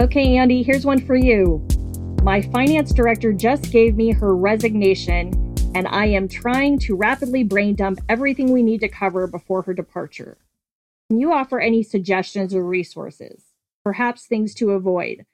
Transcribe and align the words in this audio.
Okay, 0.00 0.38
Andy, 0.38 0.64
here's 0.64 0.84
one 0.84 1.06
for 1.06 1.14
you. 1.14 1.64
My 2.24 2.42
finance 2.42 2.92
director 2.92 3.32
just 3.32 3.70
gave 3.70 3.94
me 3.94 4.10
her 4.10 4.34
resignation, 4.34 5.54
and 5.72 5.86
I 5.86 6.06
am 6.06 6.26
trying 6.26 6.80
to 6.80 6.96
rapidly 6.96 7.44
brain 7.44 7.76
dump 7.76 8.00
everything 8.08 8.50
we 8.50 8.64
need 8.64 8.80
to 8.80 8.88
cover 8.88 9.28
before 9.28 9.62
her 9.62 9.72
departure. 9.72 10.36
Can 11.08 11.20
you 11.20 11.32
offer 11.32 11.60
any 11.60 11.84
suggestions 11.84 12.52
or 12.52 12.64
resources? 12.64 13.44
Perhaps 13.84 14.26
things 14.26 14.52
to 14.54 14.72
avoid? 14.72 15.26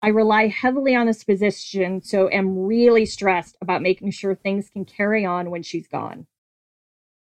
I 0.00 0.08
rely 0.10 0.46
heavily 0.46 0.94
on 0.94 1.06
this 1.06 1.24
position, 1.24 2.00
so 2.00 2.28
am 2.28 2.56
really 2.56 3.06
stressed 3.06 3.56
about 3.60 3.82
making 3.82 4.12
sure 4.12 4.36
things 4.36 4.68
can 4.68 4.84
carry 4.84 5.24
on 5.24 5.50
when 5.50 5.64
she's 5.64 5.88
gone. 5.88 6.28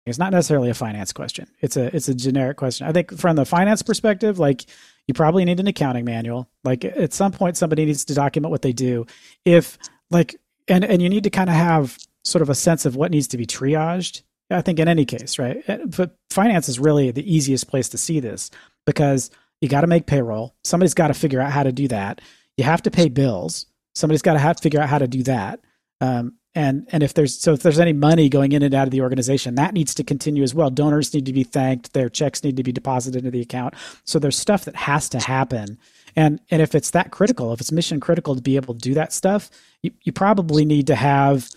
It's 0.07 0.19
not 0.19 0.31
necessarily 0.31 0.71
a 0.71 0.75
finance 0.75 1.13
question. 1.13 1.49
It's 1.61 1.77
a 1.77 1.95
it's 1.95 2.07
a 2.09 2.15
generic 2.15 2.57
question. 2.57 2.87
I 2.87 2.93
think 2.93 3.19
from 3.19 3.35
the 3.35 3.45
finance 3.45 3.83
perspective, 3.83 4.39
like 4.39 4.67
you 5.07 5.15
probably 5.15 5.45
need 5.45 5.61
an 5.61 5.67
accounting 5.67 6.05
manual. 6.05 6.49
Like 6.65 6.85
at 6.85 7.13
some 7.13 7.33
point 7.33 7.57
somebody 7.57 7.85
needs 7.85 8.05
to 8.07 8.15
document 8.15 8.51
what 8.51 8.63
they 8.63 8.73
do. 8.73 9.07
If 9.45 9.79
like 10.11 10.37
and 10.69 10.85
and 10.85 11.01
you 11.01 11.09
need 11.09 11.25
to 11.25 11.31
kind 11.31 11.49
of 11.49 11.57
have 11.57 11.99
sort 12.25 12.43
of 12.43 12.51
a 12.51 12.55
sense 12.55 12.85
of 12.85 12.97
what 12.97 13.11
needs 13.11 13.29
to 13.29 13.37
be 13.37 13.47
triaged. 13.47 14.23
I 14.51 14.63
think 14.63 14.79
in 14.79 14.87
any 14.87 15.05
case, 15.05 15.39
right? 15.39 15.63
But 15.97 16.17
finance 16.31 16.69
is 16.69 16.79
really 16.79 17.11
the 17.11 17.35
easiest 17.35 17.69
place 17.69 17.89
to 17.91 17.99
see 17.99 18.21
this 18.21 18.51
because 18.85 19.31
you 19.61 19.69
got 19.69 19.81
to 19.81 19.89
make 19.89 20.07
payroll. 20.07 20.55
Somebody's 20.63 20.95
got 20.95 21.09
to 21.09 21.15
figure 21.15 21.41
out 21.41 21.51
how 21.51 21.65
to 21.65 21.73
do 21.73 21.89
that. 21.89 22.21
You 22.57 22.65
have 22.65 22.83
to 22.83 22.91
pay 22.91 23.09
bills. 23.09 23.67
Somebody's 23.95 24.23
got 24.23 24.35
to 24.35 24.39
have 24.39 24.61
figure 24.61 24.81
out 24.81 24.89
how 24.89 24.99
to 24.99 25.09
do 25.09 25.23
that. 25.25 25.61
Um, 26.01 26.35
and 26.57 26.89
and 26.91 27.03
if 27.03 27.13
there's 27.13 27.39
so 27.39 27.53
if 27.53 27.63
there's 27.63 27.79
any 27.79 27.93
money 27.93 28.31
going 28.31 28.53
in 28.53 28.63
and 28.63 28.75
out 28.75 28.89
of 28.89 28.91
the 28.91 29.03
organization, 29.03 29.55
that 29.57 29.75
needs 29.75 29.95
to 29.95 30.03
continue 30.03 30.43
as 30.43 30.55
well. 30.55 30.71
Donors 30.71 31.13
need 31.13 31.27
to 31.27 31.33
be 31.33 31.45
thanked. 31.45 31.93
Their 31.93 32.09
checks 32.09 32.43
need 32.43 32.57
to 32.57 32.63
be 32.63 32.73
deposited 32.73 33.19
into 33.19 33.31
the 33.31 33.43
account. 33.43 33.75
So 34.05 34.19
there's 34.19 34.39
stuff 34.39 34.65
that 34.65 34.75
has 34.75 35.09
to 35.11 35.21
happen. 35.21 35.79
And 36.17 36.41
and 36.51 36.63
if 36.63 36.75
it's 36.75 36.91
that 36.93 37.11
critical, 37.11 37.53
if 37.53 37.61
it's 37.61 37.71
mission 37.71 38.01
critical 38.01 38.35
to 38.35 38.41
be 38.41 38.57
able 38.57 38.73
to 38.73 38.81
do 38.81 38.95
that 38.95 39.13
stuff, 39.13 39.51
you, 39.83 39.93
you 40.03 40.13
probably 40.13 40.65
need 40.65 40.87
to 40.87 40.95
have 40.95 41.51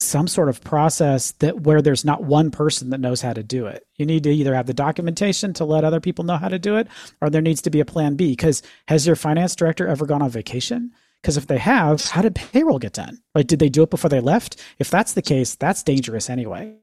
some 0.00 0.26
sort 0.26 0.48
of 0.48 0.62
process 0.62 1.32
that 1.32 1.60
where 1.60 1.82
there's 1.82 2.04
not 2.04 2.24
one 2.24 2.50
person 2.50 2.90
that 2.90 3.00
knows 3.00 3.20
how 3.20 3.34
to 3.34 3.42
do 3.42 3.66
it. 3.66 3.86
You 3.96 4.06
need 4.06 4.24
to 4.24 4.30
either 4.34 4.54
have 4.54 4.66
the 4.66 4.74
documentation 4.74 5.52
to 5.54 5.66
let 5.66 5.84
other 5.84 6.00
people 6.00 6.24
know 6.24 6.36
how 6.38 6.48
to 6.48 6.58
do 6.58 6.76
it, 6.78 6.88
or 7.20 7.28
there 7.28 7.42
needs 7.42 7.62
to 7.62 7.70
be 7.70 7.80
a 7.80 7.84
plan 7.84 8.16
B. 8.16 8.32
Because 8.32 8.62
has 8.88 9.06
your 9.06 9.16
finance 9.16 9.54
director 9.54 9.86
ever 9.86 10.06
gone 10.06 10.22
on 10.22 10.30
vacation? 10.30 10.92
Because 11.26 11.36
if 11.36 11.48
they 11.48 11.58
have, 11.58 12.04
how 12.04 12.22
did 12.22 12.36
payroll 12.36 12.78
get 12.78 12.92
done? 12.92 13.20
Like, 13.34 13.48
did 13.48 13.58
they 13.58 13.68
do 13.68 13.82
it 13.82 13.90
before 13.90 14.08
they 14.08 14.20
left? 14.20 14.62
If 14.78 14.90
that's 14.90 15.14
the 15.14 15.22
case, 15.22 15.56
that's 15.56 15.82
dangerous 15.82 16.30
anyway. 16.30 16.76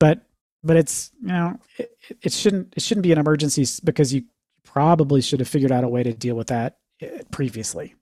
But 0.00 0.22
but 0.62 0.76
it's 0.76 1.12
you 1.20 1.28
know 1.28 1.58
it, 1.76 1.94
it 2.22 2.32
shouldn't 2.32 2.72
it 2.74 2.82
shouldn't 2.82 3.02
be 3.02 3.12
an 3.12 3.18
emergency 3.18 3.66
because 3.84 4.14
you 4.14 4.22
probably 4.62 5.20
should 5.20 5.38
have 5.40 5.50
figured 5.50 5.70
out 5.70 5.84
a 5.84 5.88
way 5.88 6.02
to 6.02 6.14
deal 6.14 6.34
with 6.34 6.46
that 6.46 6.78
eh, 7.02 7.24
previously. 7.30 7.94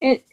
It 0.00 0.24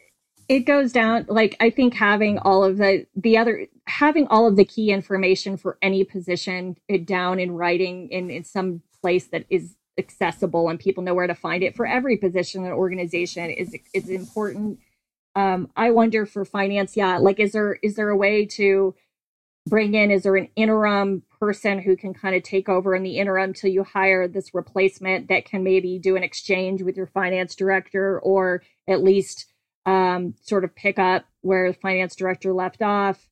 it 0.48 0.60
goes 0.60 0.92
down 0.92 1.26
like 1.28 1.56
i 1.58 1.68
think 1.68 1.92
having 1.92 2.38
all 2.38 2.62
of 2.62 2.78
the 2.78 3.06
the 3.16 3.36
other 3.36 3.66
having 3.86 4.26
all 4.28 4.46
of 4.46 4.54
the 4.54 4.64
key 4.64 4.92
information 4.92 5.56
for 5.56 5.76
any 5.82 6.04
position 6.04 6.76
it 6.86 7.04
down 7.04 7.40
in 7.40 7.50
writing 7.50 8.08
in 8.08 8.30
in 8.30 8.44
some 8.44 8.82
place 9.02 9.26
that 9.26 9.44
is 9.50 9.74
accessible 9.98 10.68
and 10.68 10.78
people 10.78 11.02
know 11.02 11.14
where 11.14 11.26
to 11.26 11.34
find 11.34 11.62
it 11.62 11.76
for 11.76 11.86
every 11.86 12.16
position 12.16 12.64
and 12.64 12.72
organization 12.72 13.50
is 13.50 13.74
is 13.92 14.08
important 14.08 14.78
um 15.34 15.70
i 15.76 15.90
wonder 15.90 16.24
for 16.24 16.44
finance 16.44 16.96
yeah 16.96 17.18
like 17.18 17.40
is 17.40 17.52
there 17.52 17.78
is 17.82 17.96
there 17.96 18.10
a 18.10 18.16
way 18.16 18.44
to 18.44 18.94
bring 19.66 19.94
in 19.94 20.10
is 20.10 20.22
there 20.22 20.36
an 20.36 20.48
interim 20.56 21.22
person 21.40 21.78
who 21.78 21.96
can 21.96 22.14
kind 22.14 22.34
of 22.34 22.42
take 22.42 22.68
over 22.68 22.94
in 22.94 23.02
the 23.02 23.18
interim 23.18 23.52
till 23.52 23.70
you 23.70 23.84
hire 23.84 24.26
this 24.26 24.54
replacement 24.54 25.28
that 25.28 25.44
can 25.44 25.62
maybe 25.62 25.98
do 25.98 26.16
an 26.16 26.22
exchange 26.22 26.82
with 26.82 26.96
your 26.96 27.06
finance 27.06 27.54
director 27.54 28.18
or 28.20 28.62
at 28.88 29.02
least 29.02 29.46
um, 29.88 30.34
sort 30.42 30.64
of 30.64 30.74
pick 30.74 30.98
up 30.98 31.24
where 31.40 31.72
the 31.72 31.78
finance 31.78 32.14
director 32.14 32.52
left 32.52 32.82
off. 32.82 33.28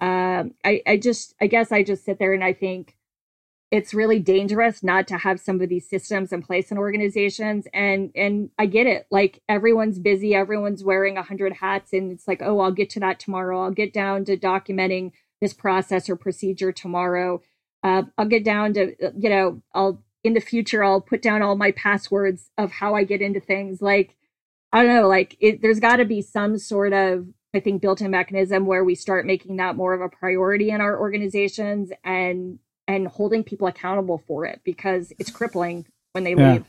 Um, 0.00 0.54
I, 0.64 0.80
I 0.86 0.96
just, 0.96 1.34
I 1.40 1.48
guess 1.48 1.70
I 1.70 1.82
just 1.82 2.04
sit 2.04 2.18
there 2.18 2.32
and 2.32 2.42
I 2.42 2.54
think 2.54 2.96
it's 3.70 3.92
really 3.92 4.18
dangerous 4.18 4.82
not 4.82 5.06
to 5.08 5.18
have 5.18 5.38
some 5.38 5.60
of 5.60 5.68
these 5.68 5.88
systems 5.88 6.32
in 6.32 6.42
place 6.42 6.70
in 6.70 6.78
organizations. 6.78 7.66
And, 7.74 8.10
and 8.14 8.50
I 8.58 8.66
get 8.66 8.86
it. 8.86 9.06
Like 9.10 9.42
everyone's 9.48 9.98
busy, 9.98 10.34
everyone's 10.34 10.82
wearing 10.82 11.18
a 11.18 11.22
hundred 11.22 11.54
hats 11.54 11.92
and 11.92 12.10
it's 12.10 12.26
like, 12.26 12.40
oh, 12.42 12.60
I'll 12.60 12.72
get 12.72 12.88
to 12.90 13.00
that 13.00 13.20
tomorrow. 13.20 13.62
I'll 13.62 13.70
get 13.70 13.92
down 13.92 14.24
to 14.26 14.36
documenting 14.36 15.12
this 15.40 15.52
process 15.52 16.08
or 16.08 16.16
procedure 16.16 16.72
tomorrow. 16.72 17.42
Uh, 17.82 18.04
I'll 18.16 18.26
get 18.26 18.44
down 18.44 18.72
to, 18.74 18.94
you 19.16 19.28
know, 19.28 19.62
I'll, 19.74 20.02
in 20.24 20.34
the 20.34 20.40
future, 20.40 20.82
I'll 20.82 21.00
put 21.00 21.22
down 21.22 21.42
all 21.42 21.54
my 21.54 21.70
passwords 21.72 22.50
of 22.58 22.72
how 22.72 22.94
I 22.94 23.04
get 23.04 23.22
into 23.22 23.38
things. 23.38 23.80
Like, 23.80 24.16
I 24.72 24.82
don't 24.82 24.94
know, 24.94 25.08
like 25.08 25.36
it, 25.40 25.62
there's 25.62 25.78
got 25.78 25.96
to 25.96 26.04
be 26.04 26.22
some 26.22 26.58
sort 26.58 26.92
of, 26.92 27.26
I 27.54 27.60
think, 27.60 27.80
built 27.80 28.00
in 28.00 28.10
mechanism 28.10 28.66
where 28.66 28.84
we 28.84 28.94
start 28.94 29.26
making 29.26 29.56
that 29.56 29.76
more 29.76 29.94
of 29.94 30.00
a 30.00 30.08
priority 30.08 30.70
in 30.70 30.80
our 30.80 30.98
organizations 30.98 31.92
and 32.02 32.58
and 32.88 33.06
holding 33.06 33.44
people 33.44 33.68
accountable 33.68 34.22
for 34.26 34.46
it 34.46 34.60
because 34.64 35.12
it's 35.18 35.30
crippling 35.30 35.86
when 36.12 36.24
they 36.24 36.34
yeah. 36.34 36.54
leave. 36.54 36.64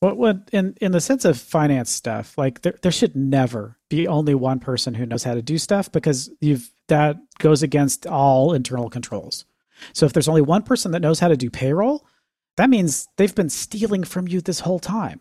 Well, 0.00 0.14
well, 0.14 0.40
in 0.52 0.76
in 0.80 0.92
the 0.92 1.00
sense 1.00 1.24
of 1.24 1.38
finance 1.38 1.90
stuff, 1.90 2.38
like 2.38 2.62
there 2.62 2.78
there 2.82 2.92
should 2.92 3.16
never 3.16 3.76
be 3.90 4.06
only 4.06 4.34
one 4.34 4.60
person 4.60 4.94
who 4.94 5.04
knows 5.04 5.24
how 5.24 5.34
to 5.34 5.42
do 5.42 5.58
stuff 5.58 5.90
because 5.90 6.30
you've 6.40 6.70
that 6.86 7.16
goes 7.38 7.62
against 7.62 8.06
all 8.06 8.54
internal 8.54 8.88
controls. 8.88 9.44
So 9.92 10.06
if 10.06 10.12
there's 10.12 10.28
only 10.28 10.42
one 10.42 10.62
person 10.62 10.92
that 10.92 11.00
knows 11.02 11.18
how 11.18 11.28
to 11.28 11.36
do 11.36 11.50
payroll, 11.50 12.06
that 12.56 12.70
means 12.70 13.08
they've 13.16 13.34
been 13.34 13.50
stealing 13.50 14.04
from 14.04 14.28
you 14.28 14.40
this 14.40 14.60
whole 14.60 14.78
time 14.78 15.20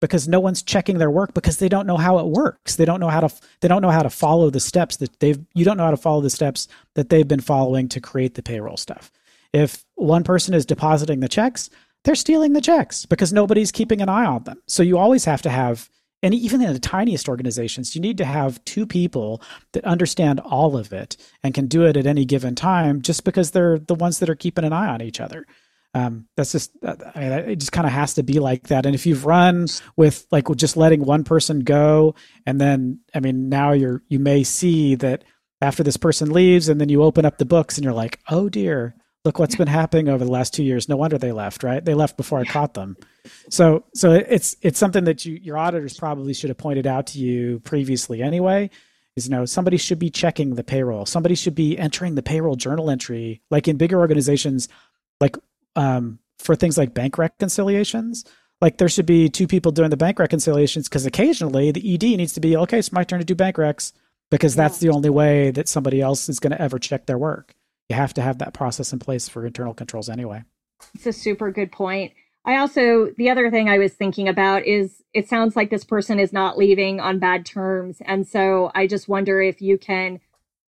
because 0.00 0.28
no 0.28 0.40
one's 0.40 0.62
checking 0.62 0.98
their 0.98 1.10
work 1.10 1.34
because 1.34 1.58
they 1.58 1.68
don't 1.68 1.86
know 1.86 1.96
how 1.96 2.18
it 2.18 2.26
works. 2.26 2.76
They 2.76 2.84
don't 2.84 3.00
know 3.00 3.08
how 3.08 3.20
to 3.20 3.34
they 3.60 3.68
don't 3.68 3.82
know 3.82 3.90
how 3.90 4.02
to 4.02 4.10
follow 4.10 4.50
the 4.50 4.60
steps 4.60 4.96
that 4.98 5.18
they've 5.20 5.38
you 5.54 5.64
don't 5.64 5.78
know 5.78 5.84
how 5.84 5.90
to 5.90 5.96
follow 5.96 6.20
the 6.20 6.28
steps 6.28 6.68
that 6.94 7.08
they've 7.08 7.26
been 7.26 7.40
following 7.40 7.88
to 7.88 8.00
create 8.00 8.34
the 8.34 8.42
payroll 8.42 8.76
stuff. 8.76 9.10
If 9.52 9.84
one 9.94 10.24
person 10.24 10.54
is 10.54 10.66
depositing 10.66 11.20
the 11.20 11.28
checks, 11.28 11.70
they're 12.04 12.14
stealing 12.14 12.52
the 12.52 12.60
checks 12.60 13.06
because 13.06 13.32
nobody's 13.32 13.72
keeping 13.72 14.00
an 14.00 14.08
eye 14.08 14.26
on 14.26 14.44
them. 14.44 14.62
So 14.66 14.82
you 14.82 14.98
always 14.98 15.24
have 15.24 15.42
to 15.42 15.50
have 15.50 15.88
and 16.20 16.34
even 16.34 16.60
in 16.60 16.72
the 16.72 16.80
tiniest 16.80 17.28
organizations, 17.28 17.94
you 17.94 18.00
need 18.00 18.18
to 18.18 18.24
have 18.24 18.64
two 18.64 18.88
people 18.88 19.40
that 19.72 19.84
understand 19.84 20.40
all 20.40 20.76
of 20.76 20.92
it 20.92 21.16
and 21.44 21.54
can 21.54 21.68
do 21.68 21.84
it 21.84 21.96
at 21.96 22.06
any 22.06 22.24
given 22.24 22.56
time 22.56 23.02
just 23.02 23.22
because 23.22 23.52
they're 23.52 23.78
the 23.78 23.94
ones 23.94 24.18
that 24.18 24.28
are 24.28 24.34
keeping 24.34 24.64
an 24.64 24.72
eye 24.72 24.88
on 24.88 25.00
each 25.00 25.20
other 25.20 25.46
um, 25.94 26.26
that's 26.36 26.52
just 26.52 26.72
uh, 26.84 26.96
I 27.14 27.20
mean, 27.20 27.32
it 27.32 27.56
just 27.56 27.72
kind 27.72 27.86
of 27.86 27.92
has 27.92 28.14
to 28.14 28.22
be 28.22 28.40
like 28.40 28.68
that 28.68 28.84
and 28.84 28.94
if 28.94 29.06
you've 29.06 29.24
run 29.24 29.66
with 29.96 30.26
like 30.30 30.46
just 30.56 30.76
letting 30.76 31.04
one 31.04 31.24
person 31.24 31.60
go 31.60 32.14
and 32.46 32.60
then 32.60 33.00
i 33.14 33.20
mean 33.20 33.48
now 33.48 33.72
you're 33.72 34.02
you 34.08 34.18
may 34.18 34.44
see 34.44 34.94
that 34.96 35.24
after 35.60 35.82
this 35.82 35.96
person 35.96 36.30
leaves 36.30 36.68
and 36.68 36.80
then 36.80 36.88
you 36.88 37.02
open 37.02 37.24
up 37.24 37.38
the 37.38 37.44
books 37.44 37.76
and 37.76 37.84
you're 37.84 37.94
like 37.94 38.20
oh 38.28 38.48
dear 38.48 38.94
look 39.28 39.38
what's 39.38 39.56
been 39.56 39.68
happening 39.68 40.08
over 40.08 40.24
the 40.24 40.30
last 40.30 40.52
two 40.54 40.64
years 40.64 40.88
no 40.88 40.96
wonder 40.96 41.18
they 41.18 41.32
left 41.32 41.62
right 41.62 41.84
they 41.84 41.94
left 41.94 42.16
before 42.16 42.38
i 42.40 42.44
caught 42.44 42.74
them 42.74 42.96
so 43.50 43.84
so 43.94 44.12
it's 44.12 44.56
it's 44.62 44.78
something 44.78 45.04
that 45.04 45.24
you 45.24 45.38
your 45.42 45.56
auditors 45.56 45.96
probably 45.96 46.34
should 46.34 46.50
have 46.50 46.58
pointed 46.58 46.86
out 46.86 47.06
to 47.06 47.18
you 47.18 47.60
previously 47.60 48.22
anyway 48.22 48.68
is 49.16 49.26
you 49.26 49.30
know 49.30 49.44
somebody 49.44 49.76
should 49.76 49.98
be 49.98 50.10
checking 50.10 50.54
the 50.54 50.64
payroll 50.64 51.06
somebody 51.06 51.34
should 51.34 51.54
be 51.54 51.78
entering 51.78 52.14
the 52.14 52.22
payroll 52.22 52.56
journal 52.56 52.90
entry 52.90 53.40
like 53.50 53.68
in 53.68 53.76
bigger 53.76 53.98
organizations 53.98 54.68
like 55.20 55.36
um, 55.76 56.18
for 56.38 56.56
things 56.56 56.78
like 56.78 56.94
bank 56.94 57.18
reconciliations. 57.18 58.24
Like 58.60 58.78
there 58.78 58.88
should 58.88 59.06
be 59.06 59.28
two 59.28 59.46
people 59.46 59.72
doing 59.72 59.90
the 59.90 59.96
bank 59.96 60.18
reconciliations 60.18 60.88
because 60.88 61.06
occasionally 61.06 61.70
the 61.70 61.94
ED 61.94 62.02
needs 62.02 62.32
to 62.34 62.40
be 62.40 62.56
okay. 62.56 62.78
It's 62.78 62.92
my 62.92 63.04
turn 63.04 63.20
to 63.20 63.24
do 63.24 63.34
bank 63.34 63.56
recs 63.56 63.92
because 64.30 64.56
yeah. 64.56 64.64
that's 64.64 64.78
the 64.78 64.90
only 64.90 65.10
way 65.10 65.50
that 65.52 65.68
somebody 65.68 66.00
else 66.00 66.28
is 66.28 66.40
going 66.40 66.50
to 66.50 66.60
ever 66.60 66.78
check 66.78 67.06
their 67.06 67.18
work. 67.18 67.54
You 67.88 67.96
have 67.96 68.14
to 68.14 68.22
have 68.22 68.38
that 68.38 68.54
process 68.54 68.92
in 68.92 68.98
place 68.98 69.28
for 69.28 69.46
internal 69.46 69.74
controls 69.74 70.08
anyway. 70.08 70.44
It's 70.94 71.06
a 71.06 71.12
super 71.12 71.50
good 71.50 71.72
point. 71.72 72.12
I 72.44 72.56
also, 72.56 73.10
the 73.16 73.30
other 73.30 73.50
thing 73.50 73.68
I 73.68 73.78
was 73.78 73.94
thinking 73.94 74.28
about 74.28 74.64
is 74.64 75.02
it 75.12 75.28
sounds 75.28 75.56
like 75.56 75.70
this 75.70 75.84
person 75.84 76.18
is 76.18 76.32
not 76.32 76.56
leaving 76.56 77.00
on 77.00 77.18
bad 77.18 77.44
terms. 77.44 77.98
And 78.04 78.26
so 78.26 78.70
I 78.74 78.86
just 78.86 79.08
wonder 79.08 79.40
if 79.40 79.60
you 79.60 79.76
can, 79.76 80.20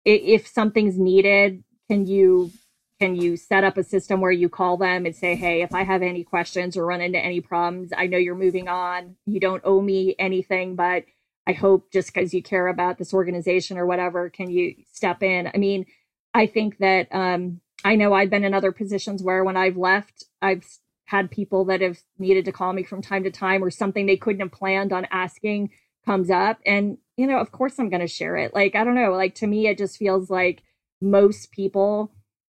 if 0.05 0.47
something's 0.47 0.97
needed, 0.97 1.63
can 1.89 2.05
you 2.05 2.51
can 2.99 3.15
you 3.15 3.35
set 3.35 3.65
up 3.65 3.77
a 3.77 3.83
system 3.83 4.21
where 4.21 4.31
you 4.31 4.47
call 4.47 4.77
them 4.77 5.05
and 5.05 5.13
say, 5.13 5.35
hey, 5.35 5.61
if 5.61 5.73
I 5.73 5.83
have 5.83 6.01
any 6.01 6.23
questions 6.23 6.77
or 6.77 6.85
run 6.85 7.01
into 7.01 7.19
any 7.19 7.41
problems, 7.41 7.91
I 7.95 8.07
know 8.07 8.17
you're 8.17 8.33
moving 8.33 8.69
on. 8.69 9.17
You 9.25 9.41
don't 9.41 9.61
owe 9.65 9.81
me 9.81 10.15
anything, 10.19 10.75
but 10.75 11.03
I 11.45 11.51
hope 11.51 11.91
just 11.91 12.13
because 12.13 12.33
you 12.33 12.41
care 12.41 12.67
about 12.67 12.97
this 12.97 13.13
organization 13.13 13.77
or 13.77 13.85
whatever, 13.85 14.29
can 14.29 14.49
you 14.49 14.75
step 14.93 15.21
in? 15.21 15.51
I 15.53 15.57
mean, 15.57 15.85
I 16.33 16.47
think 16.47 16.79
that 16.79 17.07
um, 17.11 17.61
I 17.83 17.95
know 17.95 18.13
I've 18.13 18.29
been 18.29 18.43
in 18.43 18.53
other 18.53 18.71
positions 18.71 19.23
where 19.23 19.43
when 19.43 19.57
I've 19.57 19.77
left, 19.77 20.25
I've 20.41 20.65
had 21.05 21.29
people 21.29 21.65
that 21.65 21.81
have 21.81 21.99
needed 22.17 22.45
to 22.45 22.51
call 22.51 22.73
me 22.73 22.83
from 22.83 23.01
time 23.01 23.23
to 23.23 23.31
time 23.31 23.63
or 23.63 23.69
something 23.69 24.05
they 24.05 24.17
couldn't 24.17 24.41
have 24.41 24.51
planned 24.51 24.93
on 24.93 25.07
asking 25.11 25.69
comes 26.05 26.29
up. 26.29 26.59
And, 26.65 26.97
you 27.17 27.27
know, 27.27 27.39
of 27.39 27.51
course 27.51 27.77
I'm 27.77 27.89
going 27.89 28.01
to 28.01 28.07
share 28.07 28.35
it. 28.37 28.53
Like, 28.53 28.75
I 28.75 28.83
don't 28.83 28.95
know, 28.95 29.11
like 29.11 29.35
to 29.35 29.47
me, 29.47 29.67
it 29.67 29.77
just 29.77 29.97
feels 29.97 30.29
like 30.29 30.63
most 31.01 31.51
people 31.51 32.13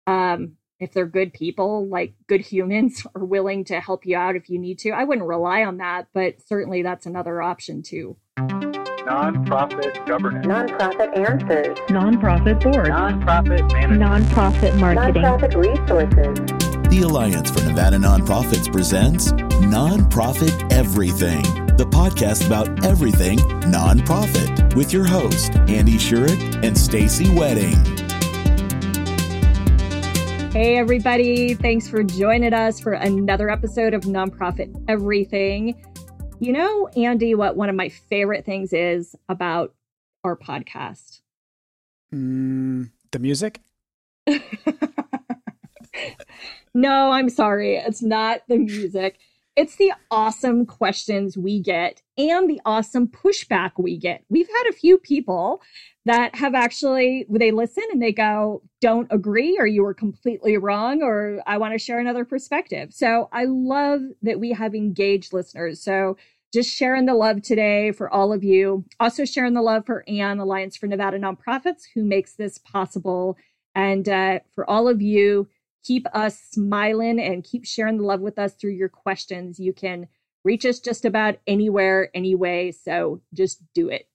um, 0.06 0.56
if 0.80 0.92
they're 0.92 1.06
good 1.06 1.32
people, 1.32 1.88
like 1.88 2.14
good 2.26 2.40
humans, 2.40 3.06
are 3.14 3.24
willing 3.24 3.64
to 3.64 3.80
help 3.80 4.06
you 4.06 4.16
out 4.16 4.36
if 4.36 4.48
you 4.48 4.58
need 4.58 4.78
to. 4.80 4.90
I 4.90 5.04
wouldn't 5.04 5.26
rely 5.26 5.64
on 5.64 5.78
that, 5.78 6.08
but 6.12 6.36
certainly 6.46 6.82
that's 6.82 7.06
another 7.06 7.42
option 7.42 7.82
too. 7.82 8.16
Nonprofit 9.06 10.06
governance. 10.06 10.46
Nonprofit 10.46 11.16
answers. 11.16 11.76
Nonprofit 11.88 12.62
board. 12.62 12.86
Nonprofit 12.86 13.70
management. 13.70 14.00
Nonprofit 14.00 14.78
marketing. 14.78 15.22
Nonprofit 15.22 15.54
resources. 15.54 16.88
The 16.88 17.02
Alliance 17.02 17.50
for 17.50 17.62
Nevada 17.66 17.98
Nonprofits 17.98 18.72
presents 18.72 19.32
Nonprofit 19.32 20.72
Everything, 20.72 21.42
the 21.76 21.84
podcast 21.84 22.46
about 22.46 22.82
everything 22.86 23.38
nonprofit, 23.38 24.74
with 24.74 24.92
your 24.92 25.04
host 25.04 25.54
Andy 25.68 25.98
Shurick 25.98 26.64
and 26.64 26.76
Stacy 26.76 27.28
Wedding. 27.34 27.74
Hey, 30.50 30.78
everybody. 30.78 31.52
Thanks 31.54 31.88
for 31.88 32.02
joining 32.02 32.54
us 32.54 32.80
for 32.80 32.92
another 32.92 33.50
episode 33.50 33.92
of 33.92 34.02
Nonprofit 34.02 34.72
Everything. 34.88 35.74
You 36.44 36.52
know, 36.52 36.88
Andy, 36.88 37.34
what 37.34 37.56
one 37.56 37.70
of 37.70 37.74
my 37.74 37.88
favorite 37.88 38.44
things 38.44 38.74
is 38.74 39.16
about 39.30 39.72
our 40.24 40.36
podcast? 40.36 41.22
Mm, 42.14 42.90
the 43.12 43.18
music? 43.18 43.62
no, 46.74 47.12
I'm 47.12 47.30
sorry. 47.30 47.76
It's 47.76 48.02
not 48.02 48.42
the 48.46 48.58
music. 48.58 49.16
It's 49.56 49.76
the 49.76 49.94
awesome 50.10 50.66
questions 50.66 51.38
we 51.38 51.60
get 51.60 52.02
and 52.18 52.50
the 52.50 52.60
awesome 52.66 53.08
pushback 53.08 53.70
we 53.78 53.96
get. 53.96 54.22
We've 54.28 54.48
had 54.48 54.66
a 54.68 54.74
few 54.74 54.98
people 54.98 55.62
that 56.04 56.34
have 56.34 56.54
actually 56.54 57.26
they 57.30 57.50
listen 57.50 57.84
and 57.92 58.02
they 58.02 58.12
go 58.12 58.62
don't 58.80 59.08
agree 59.10 59.56
or 59.58 59.66
you 59.66 59.82
were 59.82 59.94
completely 59.94 60.56
wrong 60.56 61.02
or 61.02 61.40
i 61.46 61.56
want 61.56 61.72
to 61.72 61.78
share 61.78 61.98
another 61.98 62.24
perspective 62.24 62.92
so 62.92 63.28
i 63.32 63.44
love 63.44 64.02
that 64.22 64.38
we 64.38 64.52
have 64.52 64.74
engaged 64.74 65.32
listeners 65.32 65.80
so 65.80 66.16
just 66.54 66.70
sharing 66.70 67.04
the 67.04 67.14
love 67.14 67.42
today 67.42 67.90
for 67.90 68.08
all 68.14 68.32
of 68.32 68.44
you 68.44 68.84
also 69.00 69.24
sharing 69.24 69.54
the 69.54 69.60
love 69.60 69.84
for 69.84 70.08
ann 70.08 70.38
alliance 70.38 70.76
for 70.76 70.86
nevada 70.86 71.18
nonprofits 71.18 71.82
who 71.92 72.04
makes 72.04 72.34
this 72.34 72.58
possible 72.58 73.36
and 73.74 74.08
uh, 74.08 74.38
for 74.54 74.68
all 74.70 74.86
of 74.86 75.02
you 75.02 75.48
keep 75.82 76.06
us 76.14 76.38
smiling 76.38 77.18
and 77.18 77.42
keep 77.42 77.66
sharing 77.66 77.98
the 77.98 78.04
love 78.04 78.20
with 78.20 78.38
us 78.38 78.54
through 78.54 78.70
your 78.70 78.88
questions 78.88 79.58
you 79.58 79.72
can 79.72 80.06
reach 80.44 80.64
us 80.64 80.78
just 80.78 81.04
about 81.04 81.34
anywhere 81.48 82.08
anyway 82.14 82.70
so 82.70 83.20
just 83.34 83.60
do 83.74 83.88
it 83.88 84.08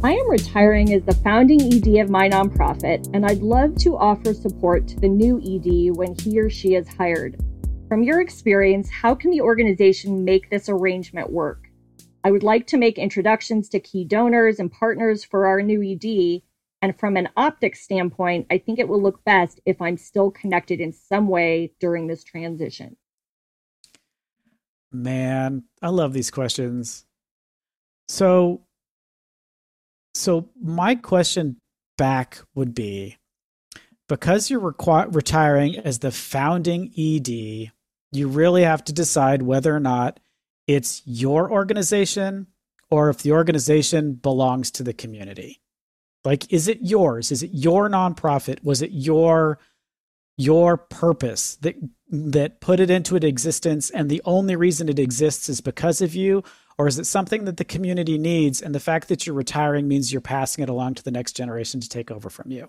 I 0.00 0.12
am 0.12 0.30
retiring 0.30 0.92
as 0.92 1.02
the 1.02 1.14
founding 1.24 1.60
ED 1.60 2.00
of 2.00 2.08
my 2.08 2.28
nonprofit, 2.28 3.10
and 3.14 3.26
I'd 3.26 3.42
love 3.42 3.74
to 3.78 3.96
offer 3.96 4.32
support 4.32 4.86
to 4.88 5.00
the 5.00 5.08
new 5.08 5.38
ED 5.40 5.96
when 5.96 6.14
he 6.14 6.38
or 6.38 6.48
she 6.48 6.76
is 6.76 6.86
hired. 6.86 7.42
From 7.88 8.04
your 8.04 8.20
experience, 8.20 8.88
how 8.88 9.16
can 9.16 9.32
the 9.32 9.40
organization 9.40 10.24
make 10.24 10.50
this 10.50 10.68
arrangement 10.68 11.32
work? 11.32 11.68
I 12.22 12.30
would 12.30 12.44
like 12.44 12.68
to 12.68 12.76
make 12.76 12.96
introductions 12.96 13.68
to 13.70 13.80
key 13.80 14.04
donors 14.04 14.60
and 14.60 14.70
partners 14.70 15.24
for 15.24 15.48
our 15.48 15.62
new 15.62 15.82
ED. 15.82 16.42
And 16.80 16.96
from 16.96 17.16
an 17.16 17.30
optics 17.36 17.80
standpoint, 17.80 18.46
I 18.52 18.58
think 18.58 18.78
it 18.78 18.86
will 18.86 19.02
look 19.02 19.24
best 19.24 19.60
if 19.66 19.82
I'm 19.82 19.96
still 19.96 20.30
connected 20.30 20.80
in 20.80 20.92
some 20.92 21.26
way 21.26 21.72
during 21.80 22.06
this 22.06 22.22
transition. 22.22 22.96
Man, 24.92 25.64
I 25.82 25.88
love 25.88 26.12
these 26.12 26.30
questions. 26.30 27.04
So, 28.06 28.62
so 30.28 30.50
my 30.60 30.94
question 30.94 31.56
back 31.96 32.40
would 32.54 32.74
be 32.74 33.16
because 34.10 34.50
you're 34.50 34.60
retiring 34.60 35.78
as 35.78 36.00
the 36.00 36.10
founding 36.10 36.92
ED, 36.98 37.72
you 38.12 38.28
really 38.28 38.62
have 38.62 38.84
to 38.84 38.92
decide 38.92 39.40
whether 39.40 39.74
or 39.74 39.80
not 39.80 40.20
it's 40.66 41.00
your 41.06 41.50
organization 41.50 42.46
or 42.90 43.08
if 43.08 43.22
the 43.22 43.32
organization 43.32 44.12
belongs 44.12 44.70
to 44.72 44.82
the 44.82 44.92
community. 44.92 45.62
Like, 46.26 46.52
is 46.52 46.68
it 46.68 46.80
yours? 46.82 47.32
Is 47.32 47.42
it 47.42 47.52
your 47.54 47.88
nonprofit? 47.88 48.62
Was 48.62 48.82
it 48.82 48.90
your 48.90 49.58
your 50.36 50.76
purpose 50.76 51.56
that 51.62 51.74
that 52.10 52.60
put 52.60 52.80
it 52.80 52.90
into 52.90 53.16
existence 53.16 53.88
and 53.88 54.10
the 54.10 54.20
only 54.26 54.56
reason 54.56 54.90
it 54.90 54.98
exists 54.98 55.48
is 55.48 55.62
because 55.62 56.02
of 56.02 56.14
you 56.14 56.44
or 56.78 56.86
is 56.86 56.98
it 56.98 57.06
something 57.06 57.44
that 57.44 57.56
the 57.56 57.64
community 57.64 58.18
needs 58.18 58.62
and 58.62 58.74
the 58.74 58.80
fact 58.80 59.08
that 59.08 59.26
you're 59.26 59.34
retiring 59.34 59.88
means 59.88 60.12
you're 60.12 60.20
passing 60.20 60.62
it 60.62 60.68
along 60.68 60.94
to 60.94 61.02
the 61.02 61.10
next 61.10 61.32
generation 61.32 61.80
to 61.80 61.88
take 61.88 62.10
over 62.10 62.30
from 62.30 62.50
you? 62.50 62.68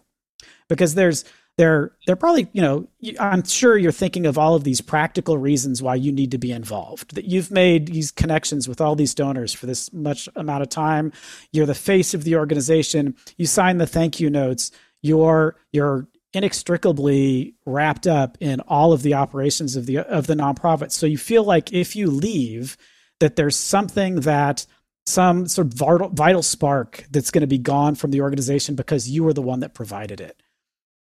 Because 0.67 0.95
there's 0.95 1.25
they're 1.57 1.91
they're 2.07 2.15
probably 2.15 2.47
you 2.53 2.61
know 2.61 2.88
i'm 3.19 3.44
sure 3.44 3.77
you're 3.77 3.91
thinking 3.91 4.25
of 4.25 4.38
all 4.38 4.56
of 4.56 4.63
these 4.63 4.79
practical 4.79 5.38
reasons 5.38 5.83
why 5.83 5.94
you 5.94 6.09
need 6.09 6.31
to 6.31 6.38
be 6.38 6.53
involved 6.53 7.13
that 7.15 7.25
you've 7.25 7.51
made 7.51 7.88
these 7.88 8.11
connections 8.11 8.65
with 8.65 8.79
all 8.79 8.95
these 8.95 9.13
donors 9.13 9.51
for 9.51 9.65
this 9.65 9.91
much 9.91 10.29
amount 10.38 10.63
of 10.63 10.69
time. 10.69 11.12
You're 11.51 11.65
the 11.65 11.75
face 11.75 12.13
of 12.13 12.23
the 12.23 12.38
organization. 12.38 13.13
You 13.35 13.45
sign 13.45 13.77
the 13.77 13.85
thank 13.85 14.21
you 14.21 14.29
notes. 14.29 14.71
You're 15.01 15.57
you're 15.73 16.07
inextricably 16.33 17.55
wrapped 17.65 18.07
up 18.07 18.38
in 18.39 18.62
all 18.62 18.94
of 18.94 19.01
the 19.01 19.15
operations 19.15 19.75
of 19.75 19.85
the 19.85 20.00
of 20.00 20.27
the 20.27 20.35
nonprofit. 20.35 20.91
So 20.91 21.05
you 21.05 21.17
feel 21.17 21.44
like 21.44 21.73
if 21.73 21.94
you 21.94 22.07
leave 22.07 22.77
that 23.19 23.35
there's 23.35 23.55
something 23.55 24.21
that 24.21 24.65
some 25.05 25.47
sort 25.47 25.67
of 25.67 25.73
vital, 25.73 26.09
vital 26.09 26.43
spark 26.43 27.05
that's 27.09 27.31
going 27.31 27.41
to 27.41 27.47
be 27.47 27.57
gone 27.57 27.95
from 27.95 28.11
the 28.11 28.21
organization 28.21 28.75
because 28.75 29.09
you 29.09 29.23
were 29.23 29.33
the 29.33 29.41
one 29.41 29.61
that 29.61 29.73
provided 29.73 30.21
it 30.21 30.41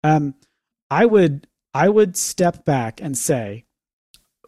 um, 0.05 0.35
I 0.91 1.07
would 1.07 1.47
I 1.75 1.89
would 1.89 2.17
step 2.17 2.65
back 2.65 3.01
and 3.01 3.17
say, 3.17 3.65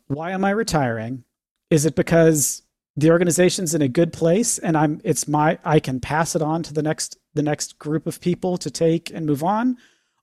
why 0.06 0.30
am 0.32 0.44
I 0.44 0.50
retiring? 0.50 1.24
Is 1.70 1.86
it 1.86 1.94
because 1.94 2.62
the 2.96 3.10
organization's 3.10 3.74
in 3.74 3.82
a 3.82 3.88
good 3.88 4.12
place 4.12 4.58
and 4.58 4.76
I'm 4.76 5.00
it's 5.04 5.28
my 5.28 5.58
I 5.64 5.80
can 5.80 6.00
pass 6.00 6.34
it 6.34 6.42
on 6.42 6.62
to 6.64 6.74
the 6.74 6.82
next 6.82 7.18
the 7.34 7.42
next 7.42 7.78
group 7.78 8.06
of 8.06 8.20
people 8.20 8.56
to 8.58 8.70
take 8.70 9.10
and 9.10 9.26
move 9.26 9.44
on? 9.44 9.76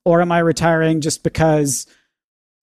Or 0.06 0.22
am 0.22 0.32
I 0.32 0.40
retiring 0.40 1.02
just 1.02 1.22
because, 1.24 1.86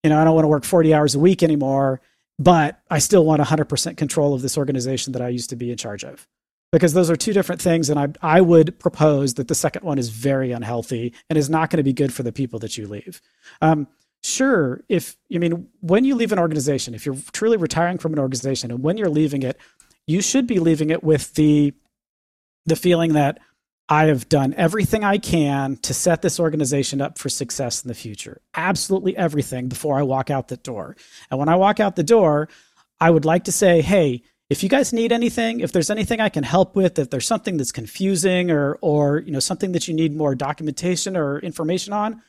you 0.03 0.11
know, 0.11 0.19
I 0.19 0.25
don't 0.25 0.35
want 0.35 0.45
to 0.45 0.49
work 0.49 0.65
40 0.65 0.95
hours 0.95 1.15
a 1.15 1.19
week 1.19 1.43
anymore, 1.43 2.01
but 2.39 2.81
I 2.91 2.99
still 2.99 3.25
want 3.25 3.43
100% 3.43 3.97
control 3.97 4.35
of 4.35 4.43
this 4.43 4.59
organization 4.59 5.13
that 5.13 5.23
I 5.23 5.29
used 5.29 5.51
to 5.51 5.57
be 5.57 5.71
in 5.71 5.77
charge 5.77 6.05
of? 6.05 6.27
because 6.75 6.93
those 6.93 7.09
are 7.09 7.15
two 7.15 7.33
different 7.33 7.63
things. 7.63 7.89
And 7.89 8.01
I, 8.01 8.09
I 8.21 8.41
would 8.41 8.81
propose 8.81 9.35
that 9.35 9.47
the 9.47 9.55
second 9.55 9.85
one 9.85 9.97
is 9.97 10.09
very 10.09 10.51
unhealthy 10.51 11.15
and 11.31 11.39
is 11.39 11.49
not 11.49 11.71
going 11.71 11.77
to 11.77 11.85
be 11.85 11.93
good 11.93 12.13
for 12.13 12.25
the 12.25 12.33
people 12.33 12.59
that 12.59 12.77
you 12.77 12.89
leave. 12.89 13.23
Um, 13.63 13.87
sure, 14.25 14.83
if, 14.89 15.17
I 15.33 15.39
mean, 15.39 15.69
when 15.83 16.05
you 16.05 16.17
leave 16.17 16.33
an 16.33 16.39
organization, 16.41 16.93
if 16.93 17.07
you're 17.07 17.15
truly 17.31 17.59
retiring 17.59 17.99
from 17.99 18.13
an 18.13 18.19
organization 18.19 18.73
and 18.73 18.83
when 18.83 18.97
you're 18.97 19.09
leaving 19.09 19.45
it, 19.45 19.57
you 20.09 20.21
should 20.21 20.49
be 20.49 20.59
leaving 20.59 20.91
it 20.91 21.05
with 21.05 21.35
the, 21.35 21.75
the 22.67 22.75
feeling 22.75 23.13
that 23.13 23.39
I 23.89 24.07
have 24.07 24.29
done 24.29 24.55
everything 24.57 25.05
I 25.05 25.19
can 25.19 25.77
to 25.79 25.93
set 25.93 26.23
this 26.23 26.41
organization 26.41 27.01
up 27.01 27.19
for 27.19 27.29
success 27.29 27.85
in 27.85 27.89
the 27.89 27.95
future. 27.95 28.41
Absolutely 28.55 29.17
everything 29.17 29.69
before 29.69 29.99
I 29.99 30.03
walk 30.03 30.31
out 30.31 30.49
the 30.49 30.57
door. 30.57 30.97
And 31.31 31.39
when 31.39 31.51
I 31.51 31.57
walk 31.57 31.81
out 31.81 31.97
the 31.97 32.03
door, 32.03 32.49
I 32.99 33.11
would 33.11 33.27
like 33.27 33.45
to 33.45 33.53
say, 33.53 33.83
hey, 33.83 34.23
if 34.49 34.63
you 34.63 34.69
guys 34.69 34.93
need 34.93 35.13
anything, 35.13 35.61
if 35.61 35.73
there's 35.73 35.91
anything 35.91 36.21
I 36.21 36.29
can 36.29 36.45
help 36.45 36.77
with, 36.77 36.99
if 36.99 37.11
there's 37.11 37.27
something 37.27 37.57
that's 37.57 37.73
confusing 37.73 38.51
or 38.51 38.79
or 38.81 39.19
you 39.19 39.33
know 39.33 39.41
something 39.41 39.73
that 39.73 39.89
you 39.89 39.95
need 39.95 40.15
more 40.15 40.35
documentation 40.35 41.17
or 41.17 41.39
information 41.39 41.93
on, 41.93 42.23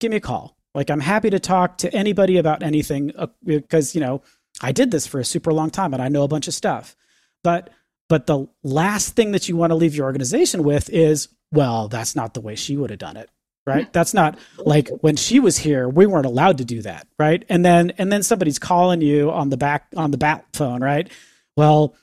give 0.00 0.10
me 0.10 0.16
a 0.16 0.20
call. 0.20 0.56
Like 0.74 0.90
I'm 0.90 1.00
happy 1.00 1.30
to 1.30 1.40
talk 1.40 1.78
to 1.78 1.94
anybody 1.94 2.38
about 2.38 2.62
anything 2.62 3.12
uh, 3.16 3.26
because 3.44 3.94
you 3.94 4.00
know 4.00 4.22
I 4.60 4.72
did 4.72 4.90
this 4.90 5.06
for 5.06 5.18
a 5.18 5.24
super 5.24 5.52
long 5.52 5.70
time 5.70 5.92
and 5.92 6.02
I 6.02 6.08
know 6.08 6.22
a 6.24 6.28
bunch 6.28 6.46
of 6.46 6.54
stuff. 6.54 6.94
But 7.42 7.70
but 8.12 8.26
the 8.26 8.46
last 8.62 9.16
thing 9.16 9.32
that 9.32 9.48
you 9.48 9.56
want 9.56 9.70
to 9.70 9.74
leave 9.74 9.94
your 9.94 10.04
organization 10.04 10.64
with 10.64 10.90
is, 10.90 11.28
well, 11.50 11.88
that's 11.88 12.14
not 12.14 12.34
the 12.34 12.42
way 12.42 12.54
she 12.54 12.76
would 12.76 12.90
have 12.90 12.98
done 12.98 13.16
it. 13.16 13.30
right 13.66 13.90
that's 13.92 14.12
not 14.12 14.38
like 14.58 14.90
when 15.00 15.16
she 15.16 15.40
was 15.40 15.56
here 15.56 15.88
we 15.88 16.04
weren't 16.04 16.26
allowed 16.26 16.58
to 16.58 16.64
do 16.64 16.82
that 16.82 17.06
right 17.18 17.44
and 17.48 17.64
then 17.64 17.90
and 17.96 18.10
then 18.12 18.22
somebody's 18.22 18.58
calling 18.58 19.00
you 19.00 19.30
on 19.30 19.50
the 19.50 19.56
back 19.56 19.86
on 19.96 20.10
the 20.10 20.18
bat 20.18 20.44
phone 20.52 20.82
right 20.82 21.08
well 21.56 21.94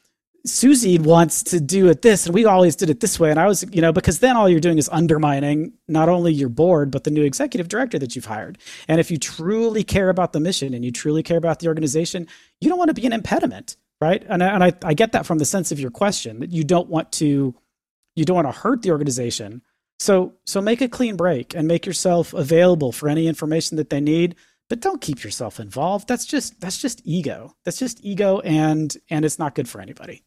Susie 0.45 0.97
wants 0.97 1.43
to 1.43 1.59
do 1.59 1.89
it 1.89 2.01
this, 2.01 2.25
and 2.25 2.33
we 2.33 2.45
always 2.45 2.75
did 2.75 2.89
it 2.89 3.01
this 3.01 3.19
way. 3.19 3.29
And 3.29 3.39
I 3.39 3.45
was, 3.45 3.65
you 3.71 3.81
know, 3.81 3.91
because 3.91 4.19
then 4.19 4.37
all 4.37 4.47
you're 4.47 4.61
doing 4.61 4.77
is 4.77 4.89
undermining 4.89 5.73
not 5.87 6.07
only 6.07 6.31
your 6.33 6.49
board, 6.49 6.91
but 6.91 7.03
the 7.03 7.11
new 7.11 7.23
executive 7.23 7.67
director 7.67 7.99
that 7.99 8.15
you've 8.15 8.25
hired. 8.25 8.57
And 8.87 9.01
if 9.01 9.11
you 9.11 9.17
truly 9.17 9.83
care 9.83 10.09
about 10.09 10.31
the 10.31 10.39
mission 10.39 10.73
and 10.73 10.83
you 10.85 10.91
truly 10.91 11.23
care 11.23 11.37
about 11.37 11.59
the 11.59 11.67
organization, 11.67 12.27
you 12.61 12.69
don't 12.69 12.79
want 12.79 12.87
to 12.89 12.93
be 12.93 13.05
an 13.05 13.13
impediment, 13.13 13.75
right? 14.01 14.23
And 14.27 14.43
I, 14.43 14.47
and 14.47 14.63
I, 14.63 14.73
I 14.83 14.93
get 14.93 15.11
that 15.11 15.25
from 15.25 15.37
the 15.37 15.45
sense 15.45 15.71
of 15.71 15.79
your 15.79 15.91
question 15.91 16.39
that 16.39 16.51
you 16.51 16.63
don't 16.63 16.89
want 16.89 17.11
to, 17.13 17.55
you 18.15 18.25
don't 18.25 18.35
want 18.35 18.47
to 18.47 18.59
hurt 18.59 18.81
the 18.81 18.91
organization. 18.91 19.61
So, 19.99 20.33
so 20.45 20.61
make 20.61 20.81
a 20.81 20.87
clean 20.87 21.15
break 21.15 21.53
and 21.53 21.67
make 21.67 21.85
yourself 21.85 22.33
available 22.33 22.91
for 22.91 23.09
any 23.09 23.27
information 23.27 23.77
that 23.77 23.89
they 23.89 24.01
need 24.01 24.35
but 24.69 24.81
don't 24.81 25.01
keep 25.01 25.23
yourself 25.23 25.59
involved 25.59 26.07
that's 26.07 26.25
just 26.25 26.61
that's 26.61 26.79
just 26.79 27.01
ego 27.03 27.55
that's 27.65 27.79
just 27.79 28.05
ego 28.05 28.39
and 28.41 28.97
and 29.09 29.25
it's 29.25 29.39
not 29.39 29.55
good 29.55 29.67
for 29.67 29.81
anybody 29.81 30.23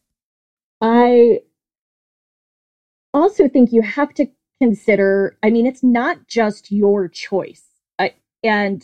I 0.83 1.39
also 3.13 3.47
think 3.47 3.71
you 3.71 3.81
have 3.81 4.13
to 4.15 4.27
consider, 4.61 5.37
I 5.41 5.49
mean, 5.49 5.65
it's 5.65 5.81
not 5.81 6.27
just 6.27 6.73
your 6.73 7.07
choice. 7.07 7.63
I, 7.97 8.15
and 8.43 8.83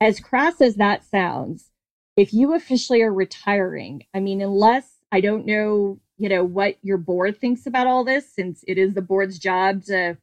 as 0.00 0.18
crass 0.18 0.60
as 0.60 0.74
that 0.74 1.04
sounds, 1.04 1.70
if 2.16 2.32
you 2.32 2.54
officially 2.54 3.02
are 3.02 3.12
retiring, 3.12 4.04
I 4.14 4.20
mean, 4.20 4.40
unless 4.40 4.96
I 5.12 5.20
don't 5.20 5.46
know, 5.46 6.00
you 6.16 6.28
know, 6.28 6.44
what 6.44 6.76
your 6.82 6.98
board 6.98 7.38
thinks 7.38 7.66
about 7.66 7.86
all 7.86 8.04
this, 8.04 8.32
since 8.32 8.64
it 8.66 8.78
is 8.78 8.94
the 8.94 9.02
board's 9.02 9.38
job 9.38 9.84
to 9.84 10.16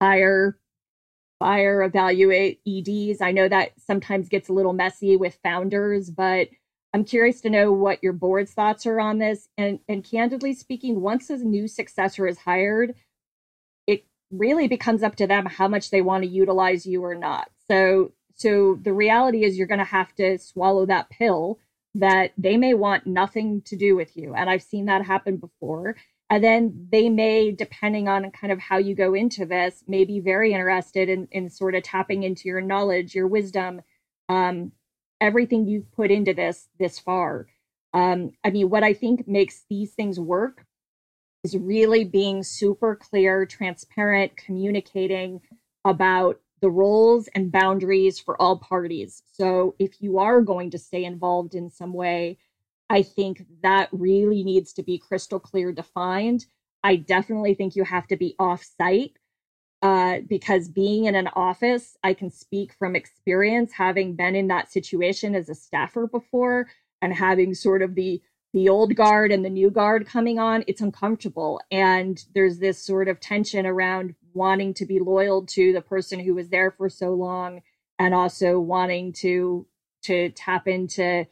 hire, 0.00 0.58
fire, 1.38 1.82
evaluate 1.82 2.60
EDs. 2.66 3.20
I 3.20 3.32
know 3.32 3.48
that 3.48 3.72
sometimes 3.78 4.28
gets 4.28 4.48
a 4.48 4.52
little 4.52 4.72
messy 4.72 5.16
with 5.16 5.38
founders, 5.42 6.10
but 6.10 6.48
I'm 6.94 7.04
curious 7.04 7.40
to 7.42 7.50
know 7.50 7.72
what 7.72 8.02
your 8.02 8.12
board's 8.12 8.52
thoughts 8.52 8.86
are 8.86 9.00
on 9.00 9.18
this. 9.18 9.48
And, 9.58 9.80
and 9.88 10.04
candidly 10.04 10.54
speaking, 10.54 11.00
once 11.00 11.28
a 11.30 11.36
new 11.38 11.66
successor 11.66 12.26
is 12.26 12.38
hired, 12.38 12.94
it 13.86 14.04
really 14.30 14.68
becomes 14.68 15.02
up 15.02 15.16
to 15.16 15.26
them 15.26 15.46
how 15.46 15.68
much 15.68 15.90
they 15.90 16.02
want 16.02 16.24
to 16.24 16.30
utilize 16.30 16.86
you 16.86 17.04
or 17.04 17.14
not. 17.14 17.50
So, 17.68 18.12
so 18.40 18.78
the 18.82 18.94
reality 18.94 19.44
is 19.44 19.58
you're 19.58 19.66
going 19.66 19.80
to 19.80 19.84
have 19.84 20.14
to 20.14 20.38
swallow 20.38 20.86
that 20.86 21.10
pill 21.10 21.58
that 21.94 22.32
they 22.38 22.56
may 22.56 22.72
want 22.72 23.06
nothing 23.06 23.60
to 23.66 23.76
do 23.76 23.94
with 23.94 24.16
you. 24.16 24.34
And 24.34 24.48
I've 24.48 24.62
seen 24.62 24.86
that 24.86 25.04
happen 25.04 25.36
before. 25.36 25.96
And 26.30 26.42
then 26.42 26.88
they 26.90 27.10
may, 27.10 27.50
depending 27.50 28.08
on 28.08 28.30
kind 28.30 28.50
of 28.50 28.58
how 28.58 28.78
you 28.78 28.94
go 28.94 29.12
into 29.12 29.44
this, 29.44 29.84
may 29.86 30.06
be 30.06 30.20
very 30.20 30.54
interested 30.54 31.10
in, 31.10 31.28
in 31.30 31.50
sort 31.50 31.74
of 31.74 31.82
tapping 31.82 32.22
into 32.22 32.48
your 32.48 32.62
knowledge, 32.62 33.14
your 33.14 33.26
wisdom, 33.26 33.82
um, 34.30 34.72
everything 35.20 35.66
you've 35.66 35.92
put 35.92 36.10
into 36.10 36.32
this 36.32 36.68
this 36.78 36.98
far. 36.98 37.46
Um, 37.92 38.30
I 38.42 38.48
mean, 38.48 38.70
what 38.70 38.84
I 38.84 38.94
think 38.94 39.28
makes 39.28 39.64
these 39.68 39.92
things 39.92 40.18
work 40.18 40.64
is 41.44 41.54
really 41.58 42.04
being 42.04 42.42
super 42.42 42.96
clear, 42.96 43.44
transparent, 43.44 44.34
communicating 44.38 45.42
about 45.84 46.40
the 46.60 46.70
roles 46.70 47.28
and 47.34 47.52
boundaries 47.52 48.18
for 48.18 48.40
all 48.40 48.58
parties. 48.58 49.22
So 49.32 49.74
if 49.78 50.00
you 50.00 50.18
are 50.18 50.40
going 50.42 50.70
to 50.70 50.78
stay 50.78 51.04
involved 51.04 51.54
in 51.54 51.70
some 51.70 51.92
way, 51.92 52.38
I 52.88 53.02
think 53.02 53.44
that 53.62 53.88
really 53.92 54.42
needs 54.42 54.72
to 54.74 54.82
be 54.82 54.98
crystal 54.98 55.40
clear 55.40 55.72
defined. 55.72 56.46
I 56.82 56.96
definitely 56.96 57.54
think 57.54 57.76
you 57.76 57.84
have 57.84 58.06
to 58.08 58.16
be 58.16 58.34
off 58.38 58.64
site 58.64 59.12
uh, 59.82 60.20
because 60.28 60.68
being 60.68 61.04
in 61.06 61.14
an 61.14 61.28
office, 61.28 61.96
I 62.02 62.14
can 62.14 62.30
speak 62.30 62.74
from 62.78 62.96
experience, 62.96 63.72
having 63.72 64.14
been 64.14 64.34
in 64.34 64.48
that 64.48 64.70
situation 64.70 65.34
as 65.34 65.48
a 65.48 65.54
staffer 65.54 66.06
before, 66.06 66.68
and 67.00 67.14
having 67.14 67.54
sort 67.54 67.80
of 67.80 67.94
the 67.94 68.20
the 68.52 68.68
old 68.68 68.94
guard 68.96 69.30
and 69.30 69.44
the 69.44 69.50
new 69.50 69.70
guard 69.70 70.06
coming 70.06 70.38
on. 70.38 70.64
It's 70.66 70.80
uncomfortable, 70.80 71.60
and 71.70 72.24
there's 72.34 72.58
this 72.58 72.84
sort 72.84 73.08
of 73.08 73.20
tension 73.20 73.66
around 73.66 74.14
wanting 74.34 74.74
to 74.74 74.86
be 74.86 74.98
loyal 74.98 75.46
to 75.46 75.72
the 75.72 75.82
person 75.82 76.20
who 76.20 76.34
was 76.34 76.48
there 76.48 76.70
for 76.70 76.88
so 76.88 77.12
long, 77.14 77.62
and 77.98 78.14
also 78.14 78.58
wanting 78.58 79.12
to 79.14 79.66
to 80.02 80.30
tap 80.30 80.66
into 80.66 81.26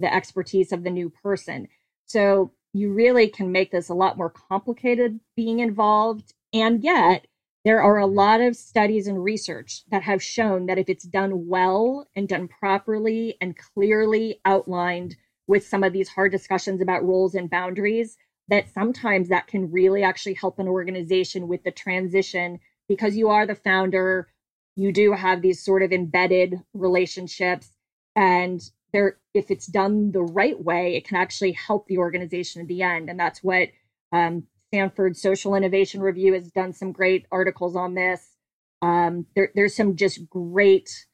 the 0.00 0.12
expertise 0.12 0.72
of 0.72 0.82
the 0.82 0.90
new 0.90 1.10
person. 1.10 1.68
So 2.06 2.52
you 2.72 2.92
really 2.92 3.28
can 3.28 3.52
make 3.52 3.70
this 3.70 3.88
a 3.88 3.94
lot 3.94 4.16
more 4.16 4.30
complicated 4.30 5.20
being 5.36 5.60
involved, 5.60 6.34
and 6.52 6.82
yet 6.82 7.26
there 7.64 7.80
are 7.82 7.98
a 7.98 8.06
lot 8.06 8.40
of 8.40 8.56
studies 8.56 9.06
and 9.06 9.22
research 9.22 9.84
that 9.90 10.02
have 10.02 10.22
shown 10.22 10.66
that 10.66 10.78
if 10.78 10.88
it's 10.88 11.04
done 11.04 11.46
well 11.46 12.06
and 12.14 12.28
done 12.28 12.48
properly 12.48 13.36
and 13.40 13.56
clearly 13.56 14.40
outlined 14.44 15.16
with 15.46 15.66
some 15.66 15.84
of 15.84 15.92
these 15.92 16.08
hard 16.08 16.32
discussions 16.32 16.80
about 16.80 17.04
roles 17.04 17.34
and 17.34 17.50
boundaries, 17.50 18.16
that 18.48 18.68
sometimes 18.72 19.28
that 19.28 19.46
can 19.46 19.70
really 19.70 20.02
actually 20.02 20.34
help 20.34 20.58
an 20.58 20.68
organization 20.68 21.48
with 21.48 21.62
the 21.64 21.70
transition 21.70 22.58
because 22.88 23.16
you 23.16 23.30
are 23.30 23.46
the 23.46 23.54
founder, 23.54 24.28
you 24.76 24.92
do 24.92 25.12
have 25.12 25.40
these 25.40 25.64
sort 25.64 25.82
of 25.82 25.92
embedded 25.92 26.60
relationships 26.74 27.70
and 28.16 28.70
there 28.92 29.18
if 29.34 29.50
it's 29.50 29.66
done 29.66 30.12
the 30.12 30.22
right 30.22 30.62
way, 30.62 30.96
it 30.96 31.06
can 31.06 31.16
actually 31.16 31.52
help 31.52 31.86
the 31.88 31.98
organization 31.98 32.62
at 32.62 32.68
the 32.68 32.82
end. 32.82 33.10
And 33.10 33.18
that's 33.18 33.42
what 33.42 33.70
um, 34.12 34.44
Stanford 34.68 35.16
Social 35.16 35.56
Innovation 35.56 36.00
Review 36.00 36.32
has 36.34 36.50
done 36.52 36.72
some 36.72 36.92
great 36.92 37.26
articles 37.32 37.74
on 37.74 37.94
this. 37.94 38.36
Um, 38.80 39.26
there, 39.34 39.50
there's 39.54 39.74
some 39.74 39.96
just 39.96 40.30
great, 40.30 41.06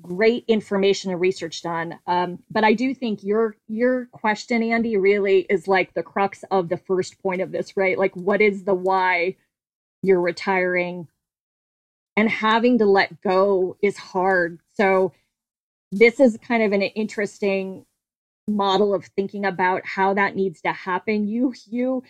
great 0.00 0.44
information 0.48 1.10
and 1.10 1.20
research 1.20 1.62
done. 1.62 1.98
Um, 2.06 2.38
but 2.50 2.64
I 2.64 2.74
do 2.74 2.94
think 2.94 3.22
your 3.22 3.56
your 3.68 4.06
question, 4.06 4.62
Andy, 4.62 4.96
really 4.96 5.46
is 5.50 5.68
like 5.68 5.94
the 5.94 6.02
crux 6.02 6.44
of 6.50 6.68
the 6.68 6.76
first 6.76 7.20
point 7.22 7.42
of 7.42 7.52
this, 7.52 7.76
right? 7.76 7.98
Like, 7.98 8.14
what 8.14 8.40
is 8.40 8.64
the 8.64 8.74
why 8.74 9.36
you're 10.02 10.20
retiring? 10.20 11.08
And 12.16 12.28
having 12.28 12.78
to 12.78 12.86
let 12.86 13.20
go 13.20 13.76
is 13.82 13.96
hard. 13.96 14.60
So 14.74 15.12
this 15.92 16.20
is 16.20 16.38
kind 16.46 16.62
of 16.62 16.72
an 16.72 16.82
interesting 16.82 17.84
model 18.48 18.94
of 18.94 19.04
thinking 19.16 19.44
about 19.44 19.86
how 19.86 20.14
that 20.14 20.34
needs 20.34 20.60
to 20.62 20.72
happen. 20.72 21.28
You 21.28 21.54
you 21.66 22.02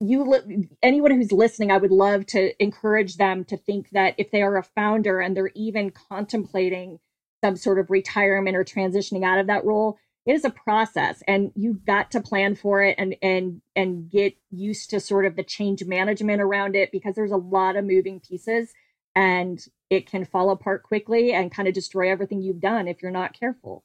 you 0.00 0.68
anyone 0.82 1.10
who's 1.10 1.32
listening 1.32 1.70
i 1.70 1.76
would 1.76 1.90
love 1.90 2.24
to 2.24 2.52
encourage 2.62 3.16
them 3.16 3.44
to 3.44 3.56
think 3.56 3.90
that 3.90 4.14
if 4.16 4.30
they 4.30 4.42
are 4.42 4.56
a 4.56 4.62
founder 4.62 5.20
and 5.20 5.36
they're 5.36 5.50
even 5.54 5.90
contemplating 5.90 6.98
some 7.42 7.56
sort 7.56 7.78
of 7.78 7.90
retirement 7.90 8.56
or 8.56 8.64
transitioning 8.64 9.24
out 9.24 9.38
of 9.38 9.46
that 9.48 9.64
role 9.64 9.98
it 10.24 10.34
is 10.34 10.44
a 10.44 10.50
process 10.50 11.22
and 11.26 11.50
you've 11.56 11.84
got 11.84 12.10
to 12.10 12.20
plan 12.20 12.54
for 12.54 12.82
it 12.82 12.94
and 12.98 13.16
and 13.22 13.60
and 13.74 14.10
get 14.10 14.34
used 14.50 14.90
to 14.90 15.00
sort 15.00 15.24
of 15.24 15.36
the 15.36 15.42
change 15.42 15.84
management 15.84 16.40
around 16.40 16.76
it 16.76 16.92
because 16.92 17.14
there's 17.14 17.32
a 17.32 17.36
lot 17.36 17.76
of 17.76 17.84
moving 17.84 18.20
pieces 18.20 18.72
and 19.16 19.66
it 19.90 20.08
can 20.08 20.24
fall 20.24 20.50
apart 20.50 20.82
quickly 20.84 21.32
and 21.32 21.52
kind 21.52 21.66
of 21.66 21.74
destroy 21.74 22.10
everything 22.10 22.40
you've 22.40 22.60
done 22.60 22.86
if 22.86 23.02
you're 23.02 23.10
not 23.10 23.38
careful 23.38 23.84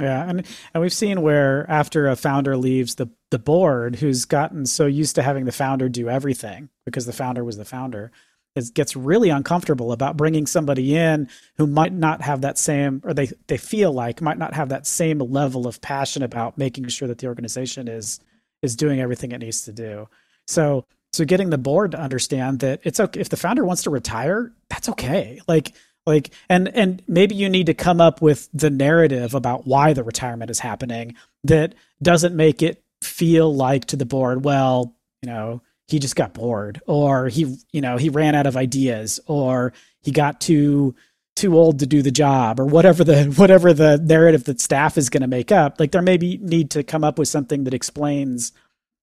yeah, 0.00 0.28
and 0.28 0.46
and 0.74 0.80
we've 0.80 0.92
seen 0.92 1.22
where 1.22 1.68
after 1.70 2.08
a 2.08 2.16
founder 2.16 2.56
leaves 2.56 2.96
the 2.96 3.08
the 3.30 3.38
board, 3.38 3.96
who's 3.96 4.24
gotten 4.24 4.66
so 4.66 4.86
used 4.86 5.14
to 5.16 5.22
having 5.22 5.44
the 5.44 5.52
founder 5.52 5.88
do 5.88 6.08
everything 6.08 6.68
because 6.84 7.06
the 7.06 7.12
founder 7.12 7.44
was 7.44 7.56
the 7.56 7.64
founder, 7.64 8.10
is 8.56 8.70
gets 8.70 8.96
really 8.96 9.30
uncomfortable 9.30 9.92
about 9.92 10.16
bringing 10.16 10.46
somebody 10.46 10.96
in 10.96 11.28
who 11.56 11.66
might 11.66 11.92
not 11.92 12.22
have 12.22 12.40
that 12.40 12.58
same, 12.58 13.00
or 13.04 13.14
they 13.14 13.30
they 13.46 13.56
feel 13.56 13.92
like 13.92 14.20
might 14.20 14.38
not 14.38 14.54
have 14.54 14.70
that 14.70 14.86
same 14.86 15.18
level 15.18 15.66
of 15.66 15.80
passion 15.80 16.22
about 16.22 16.58
making 16.58 16.88
sure 16.88 17.08
that 17.08 17.18
the 17.18 17.26
organization 17.26 17.88
is 17.88 18.20
is 18.62 18.76
doing 18.76 19.00
everything 19.00 19.32
it 19.32 19.38
needs 19.38 19.62
to 19.62 19.72
do. 19.72 20.08
So 20.46 20.84
so 21.12 21.24
getting 21.24 21.50
the 21.50 21.58
board 21.58 21.92
to 21.92 22.00
understand 22.00 22.60
that 22.60 22.80
it's 22.84 23.00
okay 23.00 23.20
if 23.20 23.28
the 23.28 23.36
founder 23.36 23.64
wants 23.64 23.84
to 23.84 23.90
retire, 23.90 24.52
that's 24.68 24.88
okay. 24.90 25.40
Like 25.48 25.72
like 26.06 26.30
and 26.48 26.68
and 26.68 27.02
maybe 27.06 27.34
you 27.34 27.48
need 27.48 27.66
to 27.66 27.74
come 27.74 28.00
up 28.00 28.22
with 28.22 28.48
the 28.52 28.70
narrative 28.70 29.34
about 29.34 29.66
why 29.66 29.92
the 29.92 30.04
retirement 30.04 30.50
is 30.50 30.58
happening 30.58 31.14
that 31.44 31.74
doesn't 32.02 32.34
make 32.34 32.62
it 32.62 32.82
feel 33.02 33.54
like 33.54 33.84
to 33.86 33.96
the 33.96 34.06
board 34.06 34.44
well 34.44 34.94
you 35.22 35.30
know 35.30 35.62
he 35.88 35.98
just 35.98 36.16
got 36.16 36.32
bored 36.34 36.80
or 36.86 37.28
he 37.28 37.56
you 37.72 37.80
know 37.80 37.96
he 37.96 38.08
ran 38.08 38.34
out 38.34 38.46
of 38.46 38.56
ideas 38.56 39.20
or 39.26 39.72
he 40.02 40.10
got 40.10 40.40
too 40.40 40.94
too 41.36 41.56
old 41.56 41.78
to 41.78 41.86
do 41.86 42.02
the 42.02 42.10
job 42.10 42.60
or 42.60 42.66
whatever 42.66 43.02
the 43.02 43.24
whatever 43.36 43.72
the 43.72 43.98
narrative 43.98 44.44
that 44.44 44.60
staff 44.60 44.98
is 44.98 45.08
going 45.08 45.22
to 45.22 45.26
make 45.26 45.50
up. 45.50 45.80
Like 45.80 45.92
there 45.92 46.02
maybe 46.02 46.38
need 46.38 46.70
to 46.72 46.82
come 46.82 47.02
up 47.02 47.18
with 47.18 47.28
something 47.28 47.64
that 47.64 47.74
explains 47.74 48.52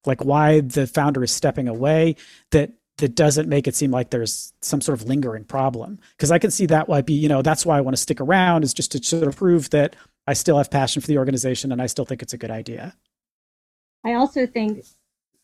like 0.05 0.23
why 0.23 0.61
the 0.61 0.87
founder 0.87 1.23
is 1.23 1.31
stepping 1.31 1.67
away 1.67 2.15
that 2.51 2.71
that 2.97 3.15
doesn't 3.15 3.47
make 3.47 3.67
it 3.67 3.75
seem 3.75 3.91
like 3.91 4.09
there's 4.09 4.53
some 4.61 4.81
sort 4.81 4.99
of 4.99 5.07
lingering 5.07 5.43
problem. 5.43 5.99
Because 6.11 6.31
I 6.31 6.39
can 6.39 6.51
see 6.51 6.65
that 6.65 6.89
might 6.89 7.05
be, 7.05 7.13
you 7.13 7.29
know, 7.29 7.41
that's 7.41 7.65
why 7.65 7.77
I 7.77 7.81
want 7.81 7.95
to 7.95 8.01
stick 8.01 8.19
around 8.19 8.63
is 8.63 8.73
just 8.73 8.91
to 8.93 9.03
sort 9.03 9.27
of 9.27 9.35
prove 9.35 9.69
that 9.69 9.95
I 10.25 10.33
still 10.33 10.57
have 10.57 10.71
passion 10.71 11.01
for 11.01 11.07
the 11.07 11.17
organization 11.17 11.71
and 11.71 11.81
I 11.81 11.85
still 11.85 12.05
think 12.05 12.21
it's 12.21 12.33
a 12.33 12.37
good 12.37 12.51
idea. 12.51 12.95
I 14.03 14.13
also 14.13 14.45
think 14.47 14.85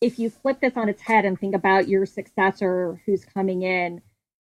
if 0.02 0.20
you 0.20 0.30
flip 0.30 0.60
this 0.62 0.76
on 0.76 0.90
its 0.90 1.02
head 1.02 1.26
and 1.26 1.40
think 1.40 1.56
about 1.56 1.88
your 1.88 2.06
successor 2.06 3.02
who's 3.06 3.24
coming 3.24 3.62
in, 3.62 4.02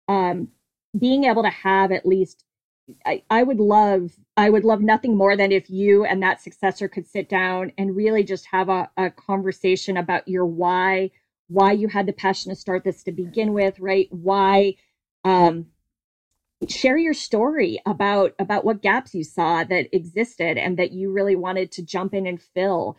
um, 0.08 0.50
being 0.98 1.26
able 1.26 1.44
to 1.44 1.50
have 1.50 1.92
at 1.92 2.06
least 2.06 2.44
I, 3.06 3.24
I 3.30 3.44
would 3.44 3.60
love 3.60 4.12
I 4.38 4.50
would 4.50 4.64
love 4.64 4.82
nothing 4.82 5.18
more 5.18 5.36
than 5.36 5.52
if 5.52 5.70
you 5.70 6.06
and 6.06 6.24
that 6.24 6.42
successor 6.42 6.88
could 6.88 7.08
sit 7.08 7.28
down 7.28 7.74
and 7.78 7.96
really 7.96 8.24
just 8.24 8.46
have 8.48 8.70
a, 8.70 8.90
a 8.96 9.10
conversation 9.10 9.98
about 9.98 10.28
your 10.28 10.46
why, 10.46 11.12
why 11.48 11.72
you 11.72 11.88
had 11.88 12.06
the 12.06 12.14
passion 12.14 12.50
to 12.50 12.56
start 12.56 12.84
this 12.84 13.04
to 13.04 13.12
begin 13.12 13.54
with, 13.54 13.80
right? 13.80 14.08
Why 14.12 14.76
um, 15.24 15.68
share 16.68 16.98
your 16.98 17.14
story 17.14 17.80
about 17.86 18.34
about 18.40 18.66
what 18.66 18.82
gaps 18.82 19.14
you 19.14 19.24
saw 19.24 19.64
that 19.64 19.88
existed 19.96 20.58
and 20.58 20.78
that 20.78 20.92
you 20.92 21.12
really 21.12 21.36
wanted 21.36 21.72
to 21.74 21.84
jump 21.84 22.14
in 22.14 22.26
and 22.26 22.42
fill. 22.42 22.98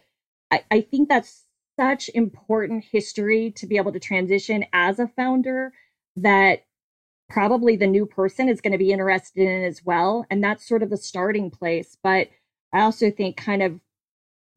I, 0.51 0.65
I 0.71 0.81
think 0.81 1.09
that's 1.09 1.45
such 1.79 2.11
important 2.15 2.85
history 2.91 3.53
to 3.53 3.67
be 3.67 3.77
able 3.77 3.93
to 3.93 4.01
transition 4.01 4.65
as 4.73 4.99
a 4.99 5.09
founder 5.09 5.73
that 6.17 6.65
probably 7.29 7.77
the 7.77 7.87
new 7.87 8.07
person 8.07 8.49
is 8.49 8.61
going 8.61 8.73
to 8.73 8.79
be 8.79 8.93
interested 8.93 9.43
in 9.43 9.63
as 9.65 9.85
well. 9.85 10.25
And 10.31 10.43
that's 10.43 10.67
sort 10.67 10.83
of 10.83 10.91
the 10.91 10.97
starting 10.97 11.51
place. 11.51 11.97
But 12.03 12.29
I 12.73 12.81
also 12.81 13.11
think 13.11 13.37
kind 13.37 13.63
of 13.63 13.81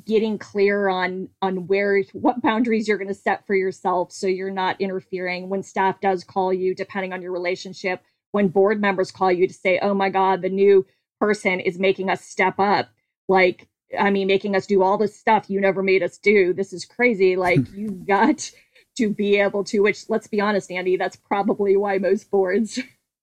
getting 0.06 0.38
clear 0.38 0.88
on 0.90 1.30
on 1.42 1.68
where 1.68 2.04
what 2.14 2.42
boundaries 2.42 2.88
you're 2.88 2.98
going 2.98 3.08
to 3.08 3.14
set 3.14 3.46
for 3.46 3.56
yourself 3.56 4.12
so 4.12 4.28
you're 4.28 4.52
not 4.52 4.80
interfering 4.80 5.50
when 5.50 5.64
staff 5.64 6.00
does 6.02 6.24
call 6.24 6.54
you 6.54 6.74
depending 6.74 7.14
on 7.14 7.22
your 7.22 7.32
relationship 7.32 8.02
when 8.32 8.48
board 8.48 8.80
members 8.80 9.12
call 9.12 9.32
you 9.32 9.48
to 9.48 9.54
say 9.54 9.80
oh 9.82 9.94
my 9.94 10.10
god 10.10 10.42
the 10.42 10.50
new 10.50 10.86
person 11.20 11.60
is 11.60 11.80
making 11.80 12.10
us 12.10 12.22
step 12.22 12.56
up 12.60 12.90
like 13.28 13.68
i 14.00 14.10
mean 14.10 14.28
making 14.28 14.56
us 14.56 14.66
do 14.66 14.82
all 14.82 14.98
this 14.98 15.16
stuff 15.16 15.50
you 15.50 15.60
never 15.60 15.84
made 15.84 16.04
us 16.04 16.18
do. 16.18 16.54
This 16.54 16.74
is 16.74 16.86
crazy. 16.86 17.36
Like 17.42 17.60
you've 17.74 18.06
got 18.06 18.52
to 18.98 19.10
be 19.10 19.38
able 19.38 19.64
to 19.66 19.80
which 19.80 20.10
let's 20.10 20.28
be 20.28 20.42
honest 20.42 20.70
andy 20.70 20.98
that's 20.98 21.16
probably 21.16 21.78
why 21.78 21.98
most 21.98 22.30
boards 22.30 22.80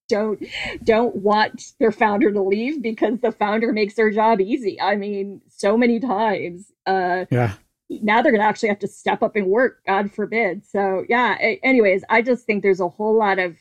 don't 0.09 0.43
don't 0.83 1.17
want 1.17 1.73
their 1.79 1.93
founder 1.93 2.33
to 2.33 2.43
leave 2.43 2.83
because 2.83 3.21
the 3.21 3.33
founder 3.33 3.73
makes 3.73 3.95
their 3.95 4.11
job 4.11 4.41
easy. 4.41 4.81
I 4.81 4.97
mean 4.97 5.41
so 5.49 5.77
many 5.77 6.01
times 6.01 6.73
uh 6.87 7.27
yeah. 7.31 7.55
now 7.89 8.23
they're 8.23 8.33
going 8.33 8.43
to 8.43 8.49
actually 8.49 8.71
have 8.71 8.79
to 8.81 8.89
step 8.89 9.23
up 9.23 9.37
and 9.37 9.47
work 9.47 9.81
god 9.87 10.13
forbid. 10.13 10.67
So 10.67 11.05
yeah 11.09 11.37
anyways 11.63 12.05
i 12.09 12.23
just 12.23 12.45
think 12.47 12.63
there's 12.63 12.81
a 12.81 12.89
whole 12.89 13.17
lot 13.17 13.39
of 13.39 13.57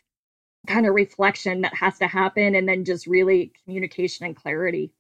kind 0.68 0.86
of 0.86 0.94
reflection 0.94 1.62
that 1.62 1.74
has 1.74 1.98
to 1.98 2.08
happen 2.08 2.54
and 2.56 2.68
then 2.68 2.84
just 2.84 3.08
really 3.08 3.54
communication 3.63 4.25
and 4.25 4.36
clarity 4.36 4.92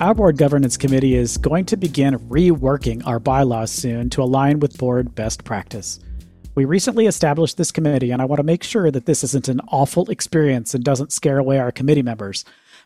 Our 0.00 0.14
board 0.14 0.36
governance 0.36 0.76
committee 0.76 1.16
is 1.16 1.36
going 1.38 1.64
to 1.64 1.76
begin 1.76 2.14
reworking 2.28 3.04
our 3.04 3.18
bylaws 3.18 3.72
soon 3.72 4.10
to 4.10 4.22
align 4.22 4.60
with 4.60 4.78
board 4.78 5.16
best 5.16 5.42
practice. 5.42 5.98
We 6.54 6.66
recently 6.66 7.06
established 7.06 7.56
this 7.56 7.72
committee, 7.72 8.12
and 8.12 8.22
I 8.22 8.24
want 8.24 8.38
to 8.38 8.44
make 8.44 8.62
sure 8.62 8.92
that 8.92 9.06
this 9.06 9.24
isn't 9.24 9.48
an 9.48 9.60
awful 9.72 10.08
experience 10.08 10.72
and 10.72 10.84
doesn't 10.84 11.10
scare 11.10 11.38
away 11.38 11.58
our 11.58 11.72
committee 11.72 12.02
members. 12.02 12.44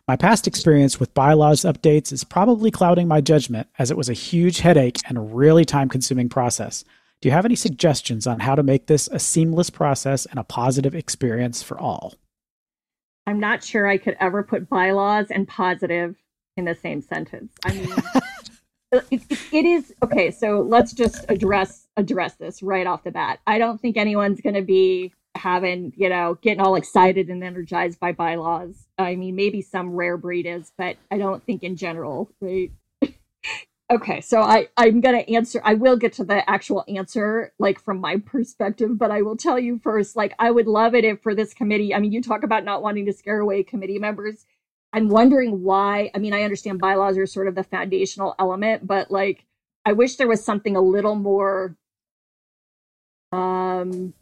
My 0.08 0.16
past 0.16 0.46
experience 0.46 0.98
with 0.98 1.12
bylaws 1.12 1.62
updates 1.62 2.12
is 2.12 2.24
probably 2.24 2.70
clouding 2.70 3.08
my 3.08 3.20
judgment, 3.20 3.68
as 3.78 3.90
it 3.90 3.96
was 3.98 4.08
a 4.08 4.14
huge 4.14 4.60
headache 4.60 4.96
and 5.06 5.18
a 5.18 5.22
really 5.22 5.66
time 5.66 5.90
consuming 5.90 6.30
process. 6.30 6.82
Do 7.20 7.28
you 7.28 7.34
have 7.34 7.44
any 7.44 7.56
suggestions 7.56 8.26
on 8.26 8.40
how 8.40 8.54
to 8.54 8.62
make 8.62 8.86
this 8.86 9.08
a 9.08 9.18
seamless 9.18 9.68
process 9.68 10.24
and 10.24 10.38
a 10.38 10.44
positive 10.44 10.94
experience 10.94 11.62
for 11.62 11.78
all? 11.78 12.14
I'm 13.26 13.38
not 13.38 13.62
sure 13.62 13.86
I 13.86 13.98
could 13.98 14.16
ever 14.18 14.42
put 14.42 14.70
bylaws 14.70 15.26
and 15.30 15.46
positive 15.46 16.16
in 16.56 16.64
the 16.64 16.74
same 16.74 17.00
sentence. 17.00 17.52
I 17.64 17.72
mean, 17.72 17.94
it, 19.10 19.22
it 19.52 19.64
is 19.64 19.94
okay. 20.02 20.30
So 20.30 20.60
let's 20.60 20.92
just 20.92 21.24
address 21.28 21.86
address 21.96 22.34
this 22.34 22.62
right 22.62 22.86
off 22.86 23.04
the 23.04 23.10
bat. 23.10 23.40
I 23.46 23.58
don't 23.58 23.80
think 23.80 23.96
anyone's 23.96 24.40
going 24.40 24.54
to 24.54 24.62
be 24.62 25.12
having 25.34 25.94
you 25.96 26.08
know 26.08 26.38
getting 26.42 26.60
all 26.60 26.74
excited 26.74 27.28
and 27.28 27.42
energized 27.42 27.98
by 27.98 28.12
bylaws. 28.12 28.86
I 28.98 29.16
mean, 29.16 29.34
maybe 29.34 29.62
some 29.62 29.90
rare 29.90 30.16
breed 30.16 30.46
is, 30.46 30.72
but 30.76 30.96
I 31.10 31.18
don't 31.18 31.44
think 31.44 31.62
in 31.62 31.76
general, 31.76 32.30
right? 32.40 32.70
okay, 33.90 34.20
so 34.20 34.42
I 34.42 34.68
I'm 34.76 35.00
going 35.00 35.24
to 35.24 35.34
answer. 35.34 35.60
I 35.64 35.74
will 35.74 35.96
get 35.96 36.12
to 36.14 36.24
the 36.24 36.48
actual 36.48 36.84
answer, 36.86 37.52
like 37.58 37.80
from 37.80 37.98
my 38.00 38.18
perspective, 38.18 38.98
but 38.98 39.10
I 39.10 39.22
will 39.22 39.36
tell 39.36 39.58
you 39.58 39.80
first. 39.82 40.16
Like, 40.16 40.34
I 40.38 40.50
would 40.50 40.66
love 40.66 40.94
it 40.94 41.04
if 41.04 41.22
for 41.22 41.34
this 41.34 41.54
committee. 41.54 41.94
I 41.94 41.98
mean, 41.98 42.12
you 42.12 42.22
talk 42.22 42.42
about 42.42 42.64
not 42.64 42.82
wanting 42.82 43.06
to 43.06 43.12
scare 43.12 43.40
away 43.40 43.62
committee 43.62 43.98
members 43.98 44.44
I'm 44.92 45.08
wondering 45.08 45.62
why. 45.62 46.10
I 46.14 46.18
mean, 46.18 46.34
I 46.34 46.42
understand 46.42 46.78
bylaws 46.80 47.16
are 47.16 47.26
sort 47.26 47.48
of 47.48 47.54
the 47.54 47.64
foundational 47.64 48.34
element, 48.38 48.86
but 48.86 49.10
like, 49.10 49.46
I 49.84 49.92
wish 49.92 50.16
there 50.16 50.28
was 50.28 50.44
something 50.44 50.76
a 50.76 50.80
little 50.80 51.14
more 51.14 51.76
um, 53.32 54.12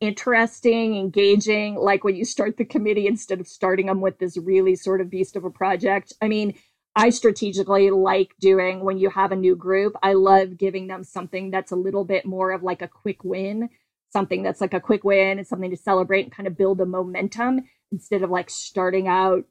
interesting, 0.00 0.96
engaging, 0.96 1.76
like 1.76 2.04
when 2.04 2.16
you 2.16 2.24
start 2.24 2.56
the 2.56 2.64
committee 2.64 3.06
instead 3.06 3.40
of 3.40 3.46
starting 3.46 3.86
them 3.86 4.00
with 4.00 4.18
this 4.18 4.36
really 4.36 4.74
sort 4.74 5.00
of 5.00 5.08
beast 5.08 5.36
of 5.36 5.44
a 5.44 5.50
project. 5.50 6.12
I 6.20 6.28
mean, 6.28 6.54
I 6.96 7.10
strategically 7.10 7.90
like 7.90 8.34
doing 8.40 8.84
when 8.84 8.98
you 8.98 9.10
have 9.10 9.32
a 9.32 9.36
new 9.36 9.54
group, 9.54 9.94
I 10.02 10.14
love 10.14 10.58
giving 10.58 10.88
them 10.88 11.04
something 11.04 11.50
that's 11.50 11.70
a 11.70 11.76
little 11.76 12.04
bit 12.04 12.26
more 12.26 12.50
of 12.50 12.62
like 12.62 12.82
a 12.82 12.88
quick 12.88 13.22
win, 13.24 13.70
something 14.12 14.42
that's 14.42 14.60
like 14.60 14.74
a 14.74 14.80
quick 14.80 15.04
win 15.04 15.38
and 15.38 15.46
something 15.46 15.70
to 15.70 15.76
celebrate 15.76 16.24
and 16.24 16.32
kind 16.32 16.48
of 16.48 16.58
build 16.58 16.80
a 16.80 16.86
momentum 16.86 17.60
instead 17.92 18.22
of 18.22 18.30
like 18.30 18.50
starting 18.50 19.06
out 19.06 19.44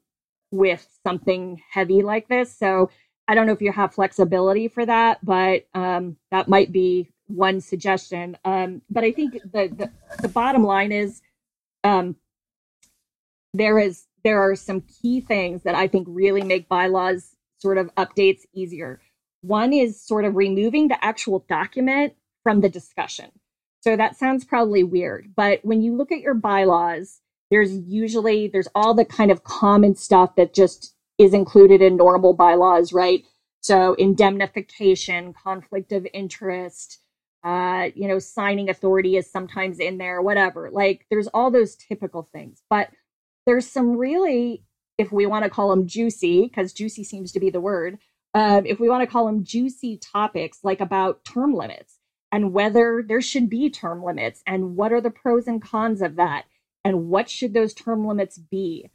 with 0.50 0.86
something 1.06 1.62
heavy 1.70 2.02
like 2.02 2.28
this. 2.28 2.56
So 2.56 2.90
I 3.28 3.34
don't 3.34 3.46
know 3.46 3.52
if 3.52 3.62
you 3.62 3.72
have 3.72 3.94
flexibility 3.94 4.68
for 4.68 4.84
that, 4.84 5.24
but 5.24 5.66
um, 5.74 6.16
that 6.30 6.48
might 6.48 6.72
be 6.72 7.08
one 7.28 7.60
suggestion. 7.60 8.36
Um, 8.44 8.82
but 8.90 9.04
I 9.04 9.12
think 9.12 9.34
the, 9.34 9.68
the, 9.68 9.90
the 10.20 10.28
bottom 10.28 10.64
line 10.64 10.90
is 10.90 11.22
um, 11.84 12.16
there 13.54 13.78
is 13.78 14.06
there 14.22 14.42
are 14.42 14.54
some 14.54 14.82
key 14.82 15.20
things 15.20 15.62
that 15.62 15.74
I 15.74 15.88
think 15.88 16.06
really 16.10 16.42
make 16.42 16.68
bylaws 16.68 17.36
sort 17.58 17.78
of 17.78 17.94
updates 17.94 18.42
easier. 18.52 19.00
One 19.42 19.72
is 19.72 20.00
sort 20.04 20.24
of 20.24 20.36
removing 20.36 20.88
the 20.88 21.02
actual 21.02 21.44
document 21.48 22.14
from 22.42 22.60
the 22.60 22.68
discussion. 22.68 23.30
So 23.80 23.96
that 23.96 24.16
sounds 24.16 24.44
probably 24.44 24.84
weird, 24.84 25.32
but 25.34 25.64
when 25.64 25.80
you 25.80 25.96
look 25.96 26.12
at 26.12 26.20
your 26.20 26.34
bylaws, 26.34 27.19
there's 27.50 27.76
usually 27.76 28.48
there's 28.48 28.68
all 28.74 28.94
the 28.94 29.04
kind 29.04 29.30
of 29.30 29.44
common 29.44 29.94
stuff 29.94 30.36
that 30.36 30.54
just 30.54 30.94
is 31.18 31.34
included 31.34 31.82
in 31.82 31.96
normal 31.96 32.32
bylaws, 32.32 32.92
right? 32.92 33.24
So 33.60 33.94
indemnification, 33.94 35.34
conflict 35.34 35.92
of 35.92 36.06
interest, 36.14 36.98
uh, 37.44 37.88
you 37.94 38.08
know, 38.08 38.18
signing 38.18 38.70
authority 38.70 39.16
is 39.16 39.30
sometimes 39.30 39.78
in 39.78 39.98
there, 39.98 40.22
whatever. 40.22 40.70
Like 40.70 41.06
there's 41.10 41.28
all 41.28 41.50
those 41.50 41.76
typical 41.76 42.22
things, 42.22 42.62
but 42.70 42.88
there's 43.46 43.66
some 43.66 43.96
really, 43.96 44.64
if 44.98 45.12
we 45.12 45.26
want 45.26 45.44
to 45.44 45.50
call 45.50 45.70
them 45.70 45.86
juicy, 45.86 46.42
because 46.42 46.72
juicy 46.72 47.04
seems 47.04 47.32
to 47.32 47.40
be 47.40 47.50
the 47.50 47.60
word. 47.60 47.98
Uh, 48.32 48.62
if 48.64 48.78
we 48.78 48.88
want 48.88 49.02
to 49.02 49.10
call 49.10 49.26
them 49.26 49.44
juicy 49.44 49.98
topics, 49.98 50.60
like 50.62 50.80
about 50.80 51.24
term 51.24 51.52
limits 51.52 51.98
and 52.32 52.52
whether 52.52 53.04
there 53.06 53.20
should 53.20 53.50
be 53.50 53.68
term 53.68 54.04
limits 54.04 54.42
and 54.46 54.76
what 54.76 54.92
are 54.92 55.00
the 55.00 55.10
pros 55.10 55.46
and 55.46 55.60
cons 55.60 56.00
of 56.00 56.16
that 56.16 56.44
and 56.84 57.08
what 57.08 57.28
should 57.28 57.54
those 57.54 57.74
term 57.74 58.06
limits 58.06 58.38
be? 58.38 58.90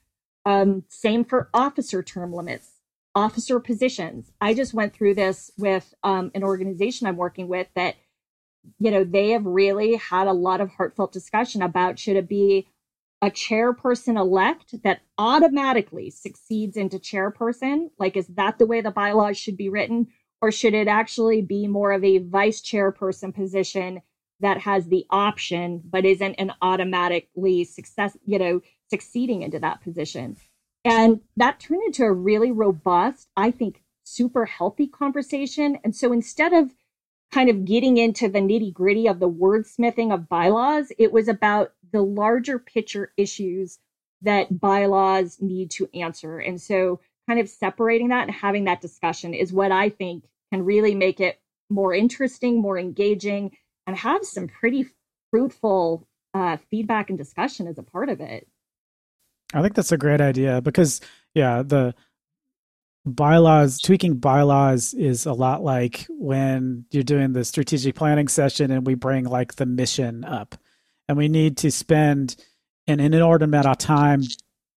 Um, 0.46 0.84
same 0.88 1.26
for 1.26 1.50
officer 1.54 2.04
term 2.04 2.34
limits, 2.34 2.80
officer 3.16 3.60
positions. 3.60 4.32
I 4.40 4.54
just 4.54 4.74
went 4.74 4.94
through 4.94 5.16
this 5.16 5.52
with 5.58 5.94
um, 6.04 6.32
an 6.36 6.44
organization 6.44 7.08
I'm 7.08 7.18
working 7.18 7.48
with 7.48 7.68
that, 7.76 7.96
you 8.80 8.92
know, 8.92 9.04
they 9.04 9.32
have 9.32 9.46
really 9.46 9.96
had 9.96 10.28
a 10.28 10.34
lot 10.34 10.62
of 10.62 10.70
heartfelt 10.72 11.12
discussion 11.12 11.62
about 11.62 12.00
should 12.00 12.16
it 12.16 12.28
be 12.28 12.68
a 13.22 13.32
chairperson 13.32 14.20
elect 14.20 14.76
that 14.84 15.02
automatically 15.18 16.10
succeeds 16.10 16.78
into 16.78 17.00
chairperson? 17.00 17.90
Like, 17.98 18.18
is 18.18 18.28
that 18.28 18.60
the 18.60 18.66
way 18.66 18.82
the 18.82 18.92
bylaws 18.92 19.38
should 19.38 19.58
be 19.58 19.70
written? 19.70 20.08
Or 20.42 20.52
should 20.52 20.74
it 20.74 20.88
actually 20.88 21.42
be 21.42 21.68
more 21.68 21.92
of 21.92 22.04
a 22.04 22.20
vice 22.20 22.62
chairperson 22.62 23.34
position 23.34 24.02
that 24.40 24.60
has 24.60 24.88
the 24.88 25.06
option 25.10 25.82
but 25.86 26.06
isn't 26.06 26.36
an 26.36 26.52
automatically 26.62 27.64
success 27.64 28.18
you 28.26 28.40
know 28.40 28.62
succeeding 28.90 29.42
into 29.42 29.60
that 29.60 29.82
position. 29.82 30.38
And 30.84 31.22
that 31.36 31.60
turned 31.60 31.82
into 31.86 32.04
a 32.04 32.12
really 32.12 32.52
robust 32.52 33.30
i 33.36 33.52
think 33.52 33.82
super 34.04 34.46
healthy 34.46 34.88
conversation. 34.88 35.80
And 35.84 35.96
so 35.96 36.14
instead 36.14 36.54
of 36.54 36.72
kind 37.32 37.50
of 37.50 37.66
getting 37.66 37.98
into 37.98 38.30
the 38.30 38.40
nitty 38.40 38.72
gritty 38.72 39.08
of 39.08 39.20
the 39.20 39.30
wordsmithing 39.30 40.14
of 40.14 40.30
bylaws 40.30 40.92
it 41.00 41.12
was 41.12 41.28
about 41.28 41.74
the 41.92 42.04
larger 42.04 42.60
picture 42.60 43.12
issues 43.18 43.80
that 44.22 44.60
bylaws 44.60 45.38
need 45.42 45.72
to 45.72 45.90
answer. 45.94 46.40
And 46.40 46.62
so 46.62 47.00
kind 47.28 47.40
of 47.40 47.50
separating 47.50 48.10
that 48.10 48.28
and 48.28 48.36
having 48.36 48.66
that 48.66 48.82
discussion 48.82 49.34
is 49.34 49.54
what 49.54 49.72
i 49.72 49.90
think 49.90 50.26
can 50.52 50.64
really 50.64 50.96
make 50.96 51.20
it 51.20 51.40
more 51.70 51.94
interesting 51.94 52.62
more 52.62 52.78
engaging 52.78 53.52
and 53.88 53.96
have 53.96 54.26
some 54.26 54.48
pretty 54.48 54.88
fruitful 55.32 56.08
uh, 56.34 56.58
feedback 56.70 57.10
and 57.10 57.18
discussion 57.18 57.68
as 57.68 57.78
a 57.78 57.84
part 57.84 58.10
of 58.10 58.20
it. 58.20 58.48
I 59.54 59.62
think 59.62 59.76
that's 59.76 59.92
a 59.92 59.98
great 59.98 60.22
idea 60.22 60.62
because, 60.62 61.02
yeah, 61.34 61.62
the 61.64 61.94
bylaws 63.06 63.80
tweaking 63.80 64.16
bylaws 64.16 64.94
is 64.96 65.26
a 65.26 65.34
lot 65.34 65.64
like 65.64 66.08
when 66.10 66.86
you're 66.92 67.04
doing 67.04 67.34
the 67.34 67.46
strategic 67.46 67.94
planning 67.96 68.28
session 68.28 68.72
and 68.72 68.86
we 68.86 68.96
bring 68.96 69.26
like 69.26 69.56
the 69.56 69.66
mission 69.66 70.26
up 70.26 70.56
and 71.08 71.18
we 71.18 71.28
need 71.28 71.58
to 71.58 71.70
spend 71.70 72.36
an 72.88 73.00
inordinate 73.00 73.50
amount 73.50 73.68
of 73.68 73.78
time 73.78 74.24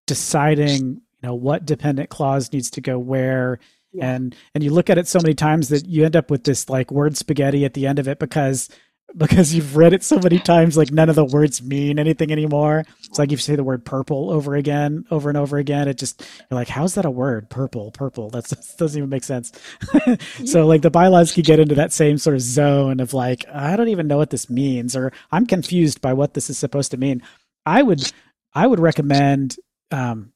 deciding 0.06 0.86
you 0.86 1.00
know 1.22 1.34
what 1.34 1.64
dependent 1.64 2.10
clause 2.10 2.52
needs 2.52 2.70
to 2.70 2.82
go 2.82 2.98
where 2.98 3.58
yeah. 3.92 4.10
and 4.10 4.36
and 4.54 4.62
you 4.62 4.70
look 4.70 4.90
at 4.90 4.98
it 4.98 5.08
so 5.08 5.20
many 5.22 5.34
times 5.34 5.70
that 5.70 5.86
you 5.86 6.04
end 6.04 6.16
up 6.16 6.30
with 6.30 6.44
this 6.44 6.68
like 6.68 6.90
word 6.90 7.16
spaghetti 7.16 7.64
at 7.64 7.72
the 7.72 7.86
end 7.86 7.98
of 7.98 8.08
it 8.08 8.18
because 8.18 8.68
because 9.16 9.54
you've 9.54 9.76
read 9.76 9.92
it 9.92 10.02
so 10.02 10.18
many 10.18 10.38
times, 10.38 10.76
like 10.76 10.92
none 10.92 11.08
of 11.08 11.16
the 11.16 11.24
words 11.24 11.62
mean 11.62 11.98
anything 11.98 12.30
anymore. 12.30 12.84
It's 13.04 13.18
like 13.18 13.30
you 13.30 13.36
say 13.36 13.56
the 13.56 13.64
word 13.64 13.84
purple 13.84 14.30
over 14.30 14.54
again, 14.54 15.06
over 15.10 15.30
and 15.30 15.38
over 15.38 15.56
again, 15.56 15.88
it 15.88 15.96
just 15.98 16.20
you're 16.20 16.58
like, 16.58 16.68
how's 16.68 16.94
that 16.94 17.06
a 17.06 17.10
word? 17.10 17.48
Purple, 17.48 17.90
purple. 17.90 18.28
That's, 18.30 18.50
that 18.50 18.78
doesn't 18.78 18.98
even 18.98 19.10
make 19.10 19.24
sense. 19.24 19.52
so 20.44 20.66
like 20.66 20.82
the 20.82 20.90
bylaws 20.90 21.32
could 21.32 21.44
get 21.44 21.60
into 21.60 21.74
that 21.76 21.92
same 21.92 22.18
sort 22.18 22.34
of 22.34 22.42
zone 22.42 23.00
of 23.00 23.14
like, 23.14 23.44
I 23.52 23.76
don't 23.76 23.88
even 23.88 24.08
know 24.08 24.18
what 24.18 24.30
this 24.30 24.50
means, 24.50 24.94
or 24.94 25.12
I'm 25.32 25.46
confused 25.46 26.00
by 26.00 26.12
what 26.12 26.34
this 26.34 26.50
is 26.50 26.58
supposed 26.58 26.90
to 26.90 26.96
mean. 26.96 27.22
I 27.64 27.82
would, 27.82 28.12
I 28.54 28.66
would 28.66 28.80
recommend 28.80 29.56
um, 29.90 30.32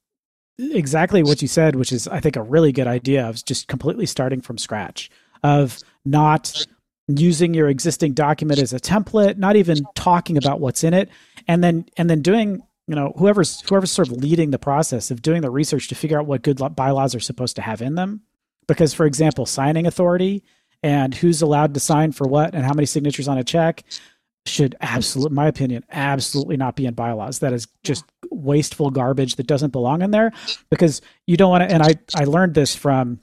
exactly 0.59 1.23
what 1.23 1.43
you 1.43 1.49
said, 1.49 1.77
which 1.77 1.93
is 1.93 2.09
I 2.09 2.21
think 2.21 2.37
a 2.37 2.43
really 2.43 2.73
good 2.73 2.87
idea 2.87 3.27
of 3.29 3.45
just 3.45 3.69
completely 3.69 4.07
starting 4.07 4.41
from 4.41 4.59
scratch 4.59 5.11
of 5.43 5.79
not 6.05 6.67
using 7.19 7.55
your 7.55 7.69
existing 7.69 8.15
document 8.15 8.61
as 8.61 8.73
a 8.73 8.81
template, 8.81 9.37
not 9.39 9.57
even 9.57 9.79
talking 9.95 10.37
about 10.37 10.61
what's 10.61 10.85
in 10.85 10.95
it, 10.95 11.09
and 11.49 11.63
then 11.63 11.87
and 11.97 12.09
then 12.09 12.23
doing 12.23 12.63
you 12.87 12.95
know 12.95 13.13
whoever's 13.17 13.61
whoever's 13.63 13.91
sort 13.91 14.09
of 14.09 14.17
leading 14.17 14.51
the 14.51 14.59
process 14.59 15.11
of 15.11 15.23
doing 15.23 15.43
the 15.43 15.51
research 15.51 15.89
to 15.89 15.95
figure 15.95 16.19
out 16.19 16.27
what 16.27 16.43
good 16.43 16.61
bylaws 16.77 17.15
are 17.15 17.21
supposed 17.21 17.57
to 17.57 17.63
have 17.63 17.83
in 17.83 17.95
them. 17.95 18.23
Because, 18.69 18.95
for 18.95 19.07
example, 19.07 19.45
signing 19.45 19.87
authority 19.87 20.45
and 20.83 21.15
who's 21.15 21.43
allowed 21.43 21.75
to 21.75 21.81
sign 21.81 22.13
for 22.13 22.27
what 22.27 22.55
and 22.55 22.65
how 22.65 22.73
many 22.73 22.87
signatures 22.87 23.29
on 23.29 23.39
a 23.39 23.45
check 23.45 23.85
should 24.47 24.75
absolutely, 24.81 25.35
my 25.35 25.47
opinion, 25.47 25.85
absolutely 25.91 26.57
not 26.57 26.77
be 26.77 26.87
in 26.87 26.95
bylaws. 26.95 27.41
That 27.41 27.53
is 27.53 27.67
just 27.85 28.05
wasteful 28.31 28.91
garbage 28.91 29.37
that 29.37 29.47
doesn't 29.47 29.71
belong 29.71 30.03
in 30.03 30.11
there 30.11 30.33
because 30.71 31.01
you 31.27 31.37
don't 31.37 31.51
want 31.51 31.69
to. 31.69 31.75
And 31.75 31.83
I 31.83 31.95
I 32.15 32.25
learned 32.25 32.55
this 32.55 32.75
from 32.75 33.21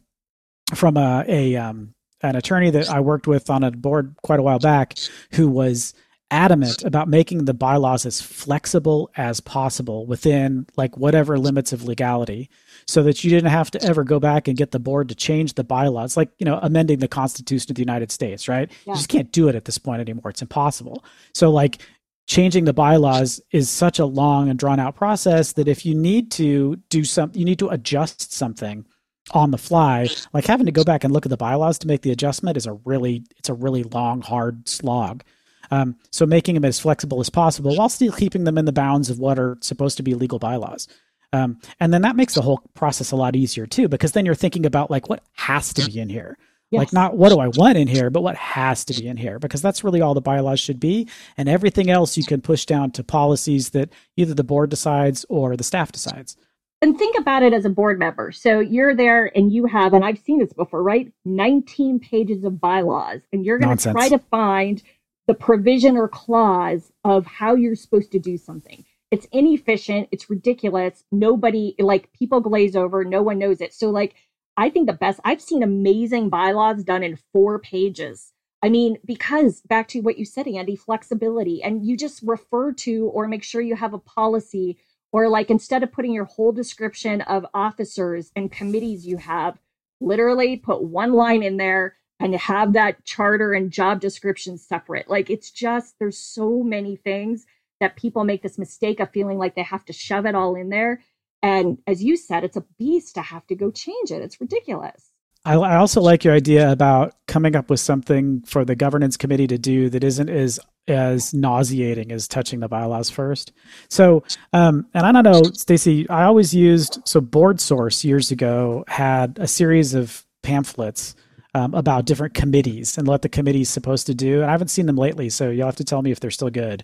from 0.75 0.97
a, 0.97 1.25
a 1.28 1.56
um, 1.56 1.93
an 2.21 2.36
attorney 2.36 2.69
that 2.71 2.89
I 2.89 2.99
worked 2.99 3.27
with 3.27 3.49
on 3.49 3.63
a 3.63 3.71
board 3.71 4.15
quite 4.23 4.39
a 4.39 4.43
while 4.43 4.60
back 4.60 4.97
who 5.32 5.49
was 5.49 5.93
adamant 6.32 6.84
about 6.84 7.08
making 7.08 7.45
the 7.45 7.53
bylaws 7.53 8.05
as 8.05 8.21
flexible 8.21 9.10
as 9.17 9.39
possible 9.39 10.05
within 10.05 10.67
like 10.77 10.95
whatever 10.95 11.39
limits 11.39 11.73
of 11.73 11.84
legality 11.84 12.49
so 12.88 13.01
that 13.01 13.23
you 13.23 13.32
didn't 13.32 13.49
have 13.49 13.71
to 13.71 13.82
ever 13.84 14.03
go 14.03 14.19
back 14.19 14.47
and 14.47 14.55
get 14.55 14.71
the 14.71 14.79
board 14.79 15.10
to 15.10 15.15
change 15.15 15.55
the 15.55 15.63
bylaws 15.63 16.15
like 16.15 16.29
you 16.38 16.45
know 16.45 16.60
amending 16.62 16.99
the 16.99 17.08
constitution 17.08 17.71
of 17.71 17.75
the 17.75 17.82
united 17.82 18.12
states 18.12 18.47
right? 18.47 18.71
Yeah. 18.86 18.93
you 18.93 18.97
just 18.97 19.10
can't 19.10 19.32
do 19.32 19.47
it 19.47 19.55
at 19.55 19.65
this 19.65 19.77
point 19.77 20.01
anymore. 20.01 20.29
It's 20.29 20.41
impossible. 20.41 21.03
So 21.34 21.49
like 21.49 21.82
changing 22.27 22.65
the 22.65 22.73
bylaws 22.73 23.41
is 23.51 23.69
such 23.69 23.97
a 23.97 24.05
long 24.05 24.49
and 24.49 24.60
drawn 24.60 24.79
out 24.79 24.95
process 24.95 25.53
that 25.53 25.67
if 25.67 25.84
you 25.84 25.95
need 25.95 26.29
to 26.32 26.75
do 26.89 27.03
something 27.03 27.39
you 27.39 27.45
need 27.45 27.60
to 27.60 27.69
adjust 27.69 28.32
something 28.32 28.86
on 29.31 29.51
the 29.51 29.57
fly 29.57 30.07
like 30.33 30.45
having 30.45 30.65
to 30.65 30.71
go 30.71 30.83
back 30.83 31.03
and 31.03 31.13
look 31.13 31.25
at 31.25 31.29
the 31.29 31.37
bylaws 31.37 31.77
to 31.79 31.87
make 31.87 32.01
the 32.01 32.11
adjustment 32.11 32.57
is 32.57 32.65
a 32.65 32.73
really 32.73 33.23
it's 33.37 33.49
a 33.49 33.53
really 33.53 33.83
long 33.83 34.21
hard 34.21 34.67
slog. 34.67 35.23
Um, 35.71 35.97
so 36.11 36.25
making 36.25 36.55
them 36.55 36.65
as 36.65 36.79
flexible 36.79 37.19
as 37.19 37.29
possible 37.29 37.75
while 37.75 37.89
still 37.89 38.11
keeping 38.11 38.43
them 38.43 38.57
in 38.57 38.65
the 38.65 38.71
bounds 38.71 39.09
of 39.09 39.19
what 39.19 39.37
are 39.37 39.57
supposed 39.61 39.97
to 39.97 40.03
be 40.03 40.15
legal 40.15 40.39
bylaws. 40.39 40.87
Um, 41.31 41.59
and 41.79 41.93
then 41.93 42.01
that 42.01 42.15
makes 42.15 42.33
the 42.33 42.41
whole 42.41 42.61
process 42.73 43.11
a 43.11 43.15
lot 43.15 43.35
easier 43.35 43.67
too 43.67 43.87
because 43.87 44.13
then 44.13 44.25
you're 44.25 44.33
thinking 44.35 44.65
about 44.65 44.89
like 44.89 45.09
what 45.09 45.23
has 45.33 45.73
to 45.75 45.85
be 45.85 45.99
in 45.99 46.09
here. 46.09 46.37
Yes. 46.71 46.79
like 46.79 46.93
not 46.93 47.17
what 47.17 47.29
do 47.29 47.39
i 47.39 47.47
want 47.47 47.79
in 47.79 47.87
here 47.87 48.11
but 48.11 48.21
what 48.21 48.35
has 48.35 48.85
to 48.85 48.93
be 48.93 49.07
in 49.07 49.17
here 49.17 49.39
because 49.39 49.59
that's 49.59 49.83
really 49.83 50.01
all 50.01 50.13
the 50.13 50.21
bylaws 50.21 50.59
should 50.59 50.79
be. 50.79 51.07
And 51.35 51.49
everything 51.49 51.89
else 51.89 52.15
you 52.15 52.23
can 52.23 52.41
push 52.41 52.65
down 52.65 52.91
to 52.91 53.03
policies 53.03 53.71
that 53.71 53.89
either 54.17 54.35
the 54.35 54.43
board 54.43 54.69
decides 54.69 55.25
or 55.29 55.57
the 55.57 55.63
staff 55.63 55.91
decides 55.91 56.37
and 56.81 56.97
think 56.97 57.17
about 57.17 57.43
it 57.43 57.53
as 57.53 57.65
a 57.65 57.69
board 57.69 57.99
member. 57.99 58.31
So 58.31 58.59
you're 58.59 58.95
there 58.95 59.35
and 59.35 59.51
you 59.51 59.65
have, 59.65 59.93
and 59.93 60.03
I've 60.03 60.19
seen 60.19 60.39
this 60.39 60.53
before, 60.53 60.81
right? 60.81 61.11
19 61.25 61.99
pages 61.99 62.43
of 62.43 62.59
bylaws, 62.61 63.21
and 63.33 63.45
you're 63.45 63.59
going 63.59 63.77
to 63.77 63.91
try 63.91 64.09
to 64.09 64.19
find 64.19 64.81
the 65.27 65.33
provision 65.33 65.97
or 65.97 66.07
clause 66.07 66.91
of 67.03 67.25
how 67.25 67.55
you're 67.55 67.75
supposed 67.75 68.11
to 68.13 68.19
do 68.19 68.37
something. 68.37 68.85
It's 69.11 69.27
inefficient. 69.31 70.09
It's 70.11 70.29
ridiculous. 70.29 71.03
Nobody, 71.11 71.75
like, 71.79 72.11
people 72.13 72.39
glaze 72.39 72.75
over. 72.75 73.03
No 73.03 73.21
one 73.21 73.39
knows 73.39 73.59
it. 73.59 73.73
So, 73.73 73.89
like, 73.89 74.15
I 74.55 74.69
think 74.69 74.87
the 74.87 74.93
best, 74.93 75.19
I've 75.23 75.41
seen 75.41 75.63
amazing 75.63 76.29
bylaws 76.29 76.83
done 76.83 77.03
in 77.03 77.17
four 77.33 77.59
pages. 77.59 78.33
I 78.61 78.69
mean, 78.69 78.97
because 79.05 79.61
back 79.61 79.87
to 79.89 80.01
what 80.01 80.17
you 80.17 80.25
said, 80.25 80.47
Andy, 80.47 80.75
flexibility, 80.75 81.63
and 81.63 81.85
you 81.85 81.95
just 81.95 82.21
refer 82.23 82.73
to 82.73 83.05
or 83.13 83.27
make 83.27 83.43
sure 83.43 83.61
you 83.61 83.75
have 83.75 83.93
a 83.93 83.99
policy 83.99 84.77
or 85.12 85.30
like 85.30 85.50
instead 85.50 85.84
of 85.84 85.91
putting 85.91 86.13
your 86.13 86.26
whole 86.26 86.52
description 86.52 87.22
of 87.22 87.45
officers 87.54 88.32
and 88.36 88.52
committees 88.52 89.06
you 89.06 89.17
have, 89.17 89.60
literally 90.02 90.58
put 90.58 90.84
one 90.84 91.13
line 91.13 91.43
in 91.43 91.58
there 91.58 91.95
and 92.19 92.36
have 92.36 92.74
that 92.74 93.04
charter 93.06 93.54
and 93.54 93.72
job 93.72 94.02
description 94.02 94.58
separate. 94.58 95.10
Like 95.10 95.30
it's 95.30 95.52
just 95.52 95.95
there's 96.00 96.17
so 96.17 96.63
many 96.63 96.95
things 96.95 97.45
that 97.80 97.95
people 97.95 98.24
make 98.24 98.43
this 98.43 98.58
mistake 98.58 99.00
of 99.00 99.12
feeling 99.12 99.38
like 99.38 99.56
they 99.56 99.63
have 99.63 99.86
to 99.86 99.93
shove 99.93 100.26
it 100.26 100.36
all 100.36 100.56
in 100.56 100.69
there. 100.69 101.02
And 101.41 101.78
as 101.88 102.04
you 102.04 102.17
said, 102.17 102.43
it's 102.43 102.58
a 102.58 102.65
beast 102.78 103.15
to 103.15 103.22
have 103.22 103.48
to 103.48 103.56
go 103.56 103.72
change 103.72 104.12
it. 104.12 104.22
It's 104.22 104.41
ridiculous. 104.41 105.12
I, 105.45 105.56
I 105.56 105.78
also 105.78 106.02
like 106.02 106.26
your 106.26 106.34
idea 106.34 106.69
about 106.69 107.15
coming 107.28 107.56
up 107.56 107.69
with 107.69 107.80
something 107.80 108.41
for 108.41 108.65
the 108.65 108.76
governance 108.76 109.15
committee 109.15 109.48
to 109.48 109.58
do 109.58 109.89
that 109.89 110.04
isn't 110.04 110.30
as 110.30 110.60
as 110.87 111.33
nauseating 111.33 112.11
as 112.11 112.27
touching 112.27 112.59
the 112.59 112.67
bylaws 112.67 113.09
first. 113.09 113.51
So, 113.89 114.23
um, 114.53 114.87
and 114.93 115.05
I 115.05 115.11
don't 115.11 115.23
know, 115.23 115.43
Stacy, 115.53 116.09
I 116.09 116.23
always 116.23 116.53
used 116.53 116.99
so 117.05 117.21
Board 117.21 117.59
Source 117.61 118.03
years 118.03 118.31
ago 118.31 118.83
had 118.87 119.37
a 119.39 119.47
series 119.47 119.93
of 119.93 120.25
pamphlets 120.41 121.15
um, 121.53 121.73
about 121.73 122.05
different 122.05 122.33
committees 122.33 122.97
and 122.97 123.07
what 123.07 123.21
the 123.21 123.29
committee's 123.29 123.69
supposed 123.69 124.07
to 124.07 124.13
do. 124.13 124.41
And 124.41 124.45
I 124.45 124.51
haven't 124.51 124.69
seen 124.69 124.85
them 124.85 124.95
lately, 124.95 125.29
so 125.29 125.49
you'll 125.49 125.65
have 125.65 125.75
to 125.77 125.83
tell 125.83 126.01
me 126.01 126.11
if 126.11 126.19
they're 126.19 126.31
still 126.31 126.49
good. 126.49 126.83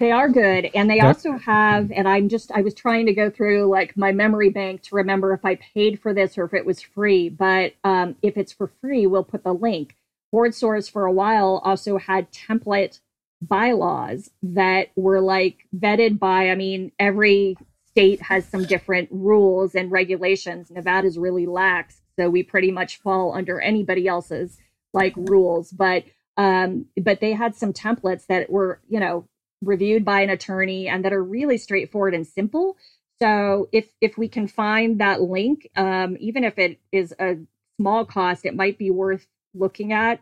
They 0.00 0.10
are 0.10 0.28
good. 0.28 0.70
And 0.74 0.88
they 0.88 1.00
also 1.00 1.32
have, 1.36 1.92
and 1.92 2.08
I'm 2.08 2.28
just, 2.28 2.50
I 2.50 2.62
was 2.62 2.74
trying 2.74 3.06
to 3.06 3.12
go 3.12 3.28
through 3.28 3.66
like 3.66 3.96
my 3.96 4.10
memory 4.10 4.48
bank 4.48 4.82
to 4.82 4.96
remember 4.96 5.34
if 5.34 5.44
I 5.44 5.56
paid 5.56 6.00
for 6.00 6.14
this 6.14 6.38
or 6.38 6.44
if 6.44 6.54
it 6.54 6.64
was 6.64 6.80
free. 6.80 7.28
But 7.28 7.74
um, 7.84 8.16
if 8.22 8.38
it's 8.38 8.52
for 8.52 8.72
free, 8.80 9.06
we'll 9.06 9.24
put 9.24 9.44
the 9.44 9.52
link. 9.52 9.96
Board 10.32 10.54
Source 10.54 10.88
for 10.88 11.04
a 11.04 11.12
while 11.12 11.60
also 11.62 11.98
had 11.98 12.32
template 12.32 13.00
bylaws 13.42 14.30
that 14.42 14.88
were 14.96 15.20
like 15.20 15.66
vetted 15.76 16.18
by, 16.18 16.50
I 16.50 16.54
mean, 16.54 16.92
every 16.98 17.56
state 17.88 18.22
has 18.22 18.46
some 18.46 18.64
different 18.64 19.08
rules 19.10 19.74
and 19.74 19.90
regulations. 19.90 20.70
Nevada's 20.70 21.18
really 21.18 21.46
lax. 21.46 22.00
So 22.18 22.30
we 22.30 22.42
pretty 22.42 22.70
much 22.70 22.98
fall 22.98 23.34
under 23.34 23.60
anybody 23.60 24.06
else's 24.06 24.58
like 24.92 25.14
rules. 25.16 25.70
But 25.70 26.04
um, 26.36 26.86
but 27.00 27.20
they 27.20 27.32
had 27.32 27.54
some 27.54 27.72
templates 27.72 28.26
that 28.26 28.48
were, 28.48 28.80
you 28.88 28.98
know, 28.98 29.26
reviewed 29.60 30.04
by 30.04 30.22
an 30.22 30.30
attorney 30.30 30.88
and 30.88 31.04
that 31.04 31.12
are 31.12 31.22
really 31.22 31.58
straightforward 31.58 32.14
and 32.14 32.26
simple. 32.26 32.76
So 33.20 33.68
if 33.72 33.88
if 34.00 34.16
we 34.16 34.28
can 34.28 34.48
find 34.48 35.00
that 35.00 35.20
link, 35.20 35.68
um, 35.76 36.16
even 36.20 36.44
if 36.44 36.58
it 36.58 36.78
is 36.90 37.14
a 37.18 37.36
small 37.78 38.04
cost, 38.04 38.46
it 38.46 38.56
might 38.56 38.78
be 38.78 38.90
worth 38.90 39.26
looking 39.54 39.92
at 39.92 40.20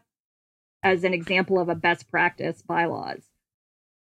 as 0.83 1.05
an 1.05 1.15
example 1.15 1.59
of 1.59 1.69
a 1.69 1.75
best 1.75 2.11
practice 2.11 2.63
bylaws. 2.63 3.23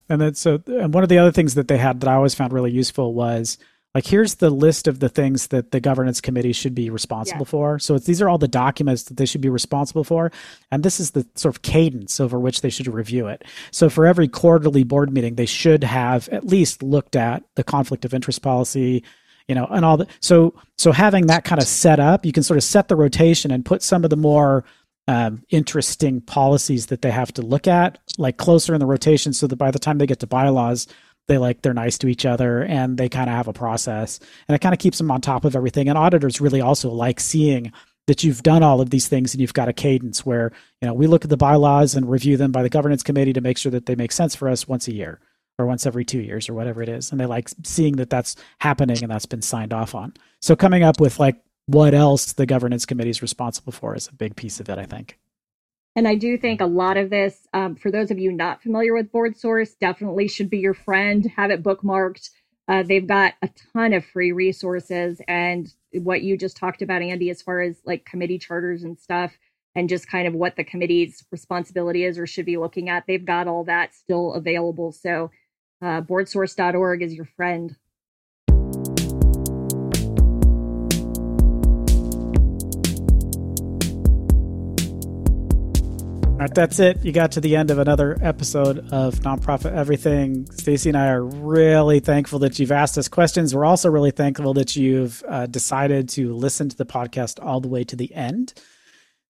And 0.09 0.21
then 0.21 0.35
so 0.35 0.63
and 0.67 0.93
one 0.93 1.03
of 1.03 1.09
the 1.09 1.19
other 1.19 1.33
things 1.33 1.55
that 1.55 1.69
they 1.69 1.79
had 1.79 2.01
that 2.01 2.09
I 2.09 2.15
always 2.15 2.35
found 2.35 2.53
really 2.53 2.73
useful 2.73 3.15
was 3.15 3.59
like 3.95 4.07
here's 4.07 4.35
the 4.35 4.51
list 4.51 4.89
of 4.89 4.99
the 4.99 5.09
things 5.09 5.47
that 5.47 5.71
the 5.71 5.81
governance 5.81 6.21
committee 6.21 6.53
should 6.53 6.75
be 6.75 6.91
responsible 6.91 7.45
for. 7.45 7.79
So 7.79 7.97
these 7.99 8.21
are 8.21 8.29
all 8.29 8.39
the 8.39 8.49
documents 8.49 9.05
that 9.05 9.17
they 9.17 9.25
should 9.25 9.41
be 9.41 9.49
responsible 9.49 10.05
for 10.05 10.31
and 10.71 10.83
this 10.83 11.01
is 11.01 11.13
the 11.13 11.27
sort 11.37 11.55
of 11.55 11.63
cadence 11.63 12.21
over 12.21 12.39
which 12.39 12.61
they 12.61 12.71
should 12.71 12.89
review 12.89 13.29
it. 13.29 13.45
So 13.71 13.89
for 13.89 14.07
every 14.07 14.29
quarterly 14.29 14.85
board 14.85 15.13
meeting 15.13 15.37
they 15.37 15.47
should 15.47 15.85
have 15.85 16.29
at 16.29 16.45
least 16.45 16.83
looked 16.83 17.17
at 17.17 17.45
the 17.55 17.65
conflict 17.65 18.05
of 18.05 18.13
interest 18.13 18.43
policy 18.43 19.05
you 19.49 19.55
know 19.55 19.67
and 19.71 19.85
all 19.85 19.99
that 19.99 20.09
so 20.21 20.55
so 20.79 20.91
having 20.91 21.27
that 21.27 21.45
kind 21.45 21.61
of 21.61 21.69
set 21.69 22.01
up 22.01 22.25
you 22.25 22.33
can 22.33 22.43
sort 22.43 22.57
of 22.57 22.65
set 22.65 22.89
the 22.89 22.97
rotation 22.97 23.51
and 23.51 23.65
put 23.65 23.83
some 23.83 24.05
of 24.05 24.11
the 24.11 24.17
more 24.17 24.65
um, 25.07 25.43
interesting 25.51 26.21
policies 26.21 26.87
that 26.87 27.03
they 27.03 27.11
have 27.11 27.33
to 27.35 27.43
look 27.43 27.67
at 27.67 27.99
like 28.17 28.39
closer 28.39 28.73
in 28.75 28.81
the 28.81 28.87
rotation 28.87 29.33
so 29.33 29.47
that 29.47 29.57
by 29.57 29.71
the 29.71 29.79
time 29.79 29.99
they 29.99 30.07
get 30.07 30.21
to 30.21 30.27
bylaws 30.27 30.87
they 31.27 31.39
like 31.39 31.63
they're 31.63 31.75
nice 31.75 31.99
to 31.99 32.09
each 32.09 32.27
other 32.27 32.63
and 32.65 32.99
they 32.99 33.09
kind 33.09 33.31
of 33.31 33.37
have 33.37 33.49
a 33.49 33.53
process. 33.53 34.21
And 34.49 34.55
it 34.55 34.61
kind 34.61 34.75
of 34.75 34.79
keeps 34.79 34.99
them 34.99 35.11
on 35.11 35.21
top 35.21 35.45
of 35.45 35.57
everything. 35.57 35.89
And 35.89 35.97
auditors 35.97 36.41
really 36.41 36.61
also 36.61 36.91
like 36.91 37.21
seeing 37.21 37.73
that 38.07 38.23
you've 38.23 38.43
done 38.43 38.63
all 38.63 38.83
of 38.83 38.91
these 38.91 39.09
things 39.09 39.33
and 39.33 39.41
you've 39.41 39.55
got 39.55 39.69
a 39.69 39.73
cadence 39.73 40.27
where 40.27 40.53
you 40.83 40.89
know 40.89 40.95
we 40.95 41.07
look 41.07 41.25
at 41.25 41.31
the 41.31 41.37
bylaws 41.37 41.95
and 41.95 42.11
review 42.11 42.37
them 42.37 42.53
by 42.53 42.63
the 42.63 42.69
governance 42.69 43.03
committee 43.03 43.33
to 43.33 43.41
make 43.41 43.57
sure 43.57 43.73
that 43.73 43.87
they 43.87 43.95
make 43.95 44.13
sense 44.13 44.35
for 44.35 44.49
us 44.49 44.69
once 44.69 44.89
a 44.89 44.95
year 44.95 45.21
or 45.59 45.67
once 45.67 45.87
every 45.87 46.05
two 46.05 46.21
years 46.21 46.49
or 46.49 46.55
whatever 46.55 46.83
it 46.83 46.89
is. 46.89 47.11
And 47.11 47.19
they 47.19 47.27
like 47.27 47.49
seeing 47.63 47.97
that 47.97 48.11
that's 48.11 48.37
happening 48.61 49.03
and 49.03 49.11
that's 49.11 49.27
been 49.27 49.43
signed 49.43 49.73
off 49.73 49.95
on. 49.95 50.13
So 50.43 50.55
coming 50.55 50.83
up 50.83 51.01
with 51.01 51.19
like 51.19 51.37
what 51.67 51.95
else 51.95 52.33
the 52.33 52.47
governance 52.47 52.87
committee 52.87 53.11
is 53.11 53.23
responsible 53.23 53.73
for 53.73 53.95
is 53.95 54.09
a 54.09 54.13
big 54.13 54.37
piece 54.37 54.61
of 54.61 54.69
it, 54.69 54.79
I 54.79 54.85
think. 54.85 55.19
And 55.97 56.09
I 56.09 56.17
do 56.17 56.37
think 56.37 56.61
a 56.61 56.67
lot 56.67 56.97
of 56.97 57.11
this, 57.11 57.47
um, 57.53 57.77
for 57.77 57.91
those 57.91 58.11
of 58.11 58.19
you 58.19 58.33
not 58.33 58.63
familiar 58.63 58.95
with 58.95 59.13
Board 59.13 59.37
Source, 59.37 59.75
definitely 59.75 60.27
should 60.27 60.51
be 60.51 60.59
your 60.59 60.75
friend. 60.75 61.31
Have 61.37 61.51
it 61.51 61.63
bookmarked. 61.63 62.31
Uh, 62.67 62.83
they've 62.83 63.07
got 63.07 63.35
a 63.43 63.51
ton 63.73 63.93
of 63.93 64.05
free 64.05 64.33
resources. 64.33 65.21
And 65.29 65.73
what 65.93 66.23
you 66.23 66.37
just 66.37 66.57
talked 66.57 66.83
about, 66.83 67.03
Andy, 67.03 67.31
as 67.31 67.43
far 67.43 67.61
as 67.61 67.81
like 67.85 68.05
committee 68.05 68.39
charters 68.39 68.83
and 68.83 68.99
stuff, 68.99 69.33
and 69.77 69.89
just 69.89 70.09
kind 70.09 70.27
of 70.27 70.35
what 70.35 70.57
the 70.57 70.65
committee's 70.65 71.25
responsibility 71.31 72.05
is 72.05 72.19
or 72.19 72.27
should 72.27 72.47
be 72.47 72.57
looking 72.57 72.89
at, 72.89 73.05
they've 73.07 73.25
got 73.25 73.49
all 73.49 73.65
that 73.65 73.95
still 73.95 74.33
available. 74.35 74.93
So, 74.93 75.31
uh, 75.83 76.01
boardsource.org 76.01 77.03
is 77.03 77.15
your 77.15 77.29
friend. 77.37 77.77
That's 86.53 86.81
it. 86.81 87.05
You 87.05 87.13
got 87.13 87.33
to 87.33 87.41
the 87.41 87.55
end 87.57 87.71
of 87.71 87.79
another 87.79 88.19
episode 88.21 88.91
of 88.93 89.15
Nonprofit 89.21 89.73
Everything. 89.73 90.51
Stacy 90.51 90.91
and 90.91 90.99
I 90.99 91.09
are 91.09 91.23
really 91.23 92.01
thankful 92.01 92.41
that 92.41 92.59
you've 92.59 92.73
asked 92.73 92.99
us 92.99 93.09
questions. 93.09 93.55
We're 93.55 93.65
also 93.65 93.89
really 93.89 94.11
thankful 94.11 94.53
that 94.55 94.75
you've 94.75 95.23
uh, 95.29 95.47
decided 95.47 96.09
to 96.11 96.35
listen 96.35 96.69
to 96.69 96.77
the 96.77 96.85
podcast 96.85 97.45
all 97.45 97.61
the 97.61 97.69
way 97.69 97.85
to 97.85 97.95
the 97.95 98.13
end. 98.15 98.53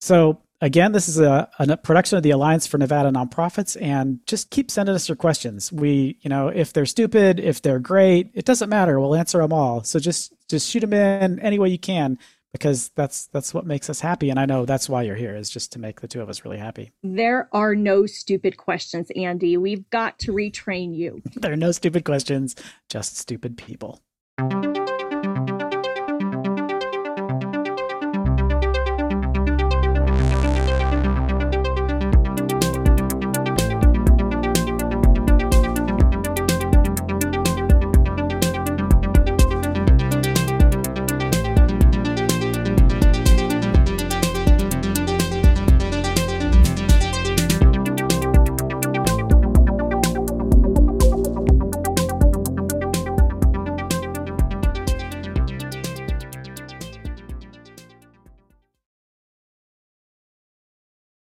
So, 0.00 0.40
again, 0.61 0.92
this 0.92 1.09
is 1.09 1.20
a, 1.20 1.48
a, 1.59 1.77
production 1.77 2.16
of 2.16 2.22
the 2.22 2.31
Alliance 2.31 2.66
for 2.66 2.79
Nevada 2.79 3.11
Nonprofits, 3.11 3.81
and 3.81 4.20
just 4.27 4.50
keep 4.50 4.70
sending 4.70 4.94
us 4.94 5.09
your 5.09 5.16
questions. 5.16 5.70
We, 5.70 6.18
you 6.22 6.31
know, 6.31 6.48
if 6.48 6.72
they're 6.72 6.87
stupid, 6.87 7.38
if 7.38 7.61
they're 7.61 7.81
great, 7.81 8.31
it 8.33 8.46
doesn't 8.46 8.70
matter. 8.70 8.98
We'll 8.98 9.14
answer 9.14 9.38
them 9.38 9.53
all. 9.53 9.85
So 9.85 9.98
just 9.98 10.33
just 10.48 10.70
shoot 10.70 10.81
them 10.81 10.92
in 10.92 11.38
any 11.40 11.59
way 11.59 11.68
you 11.68 11.79
can 11.79 12.18
because 12.55 12.90
that's 12.95 13.27
that's 13.27 13.53
what 13.53 13.67
makes 13.67 13.90
us 13.90 14.01
happy. 14.01 14.31
And 14.31 14.38
i 14.38 14.47
know 14.47 14.64
that's 14.64 14.88
why 14.88 15.03
you're 15.03 15.17
here 15.17 15.35
is 15.35 15.51
just 15.51 15.73
to 15.73 15.81
make 15.81 16.01
the 16.01 16.07
two 16.09 16.23
of 16.23 16.29
us 16.29 16.45
really 16.45 16.59
happy. 16.59 16.93
There 17.03 17.49
are 17.53 17.75
no 17.75 18.07
stupid 18.07 18.57
questions 18.57 19.11
andy. 19.17 19.57
We've 19.57 19.90
got 19.90 20.21
to 20.21 20.33
retrain 20.33 20.97
you. 20.97 21.21
There 21.35 21.53
are 21.53 21.57
no 21.57 21.73
stupid 21.73 22.05
questions 22.05 22.55
just 22.88 23.19
stupid 23.19 23.59
people 23.59 24.01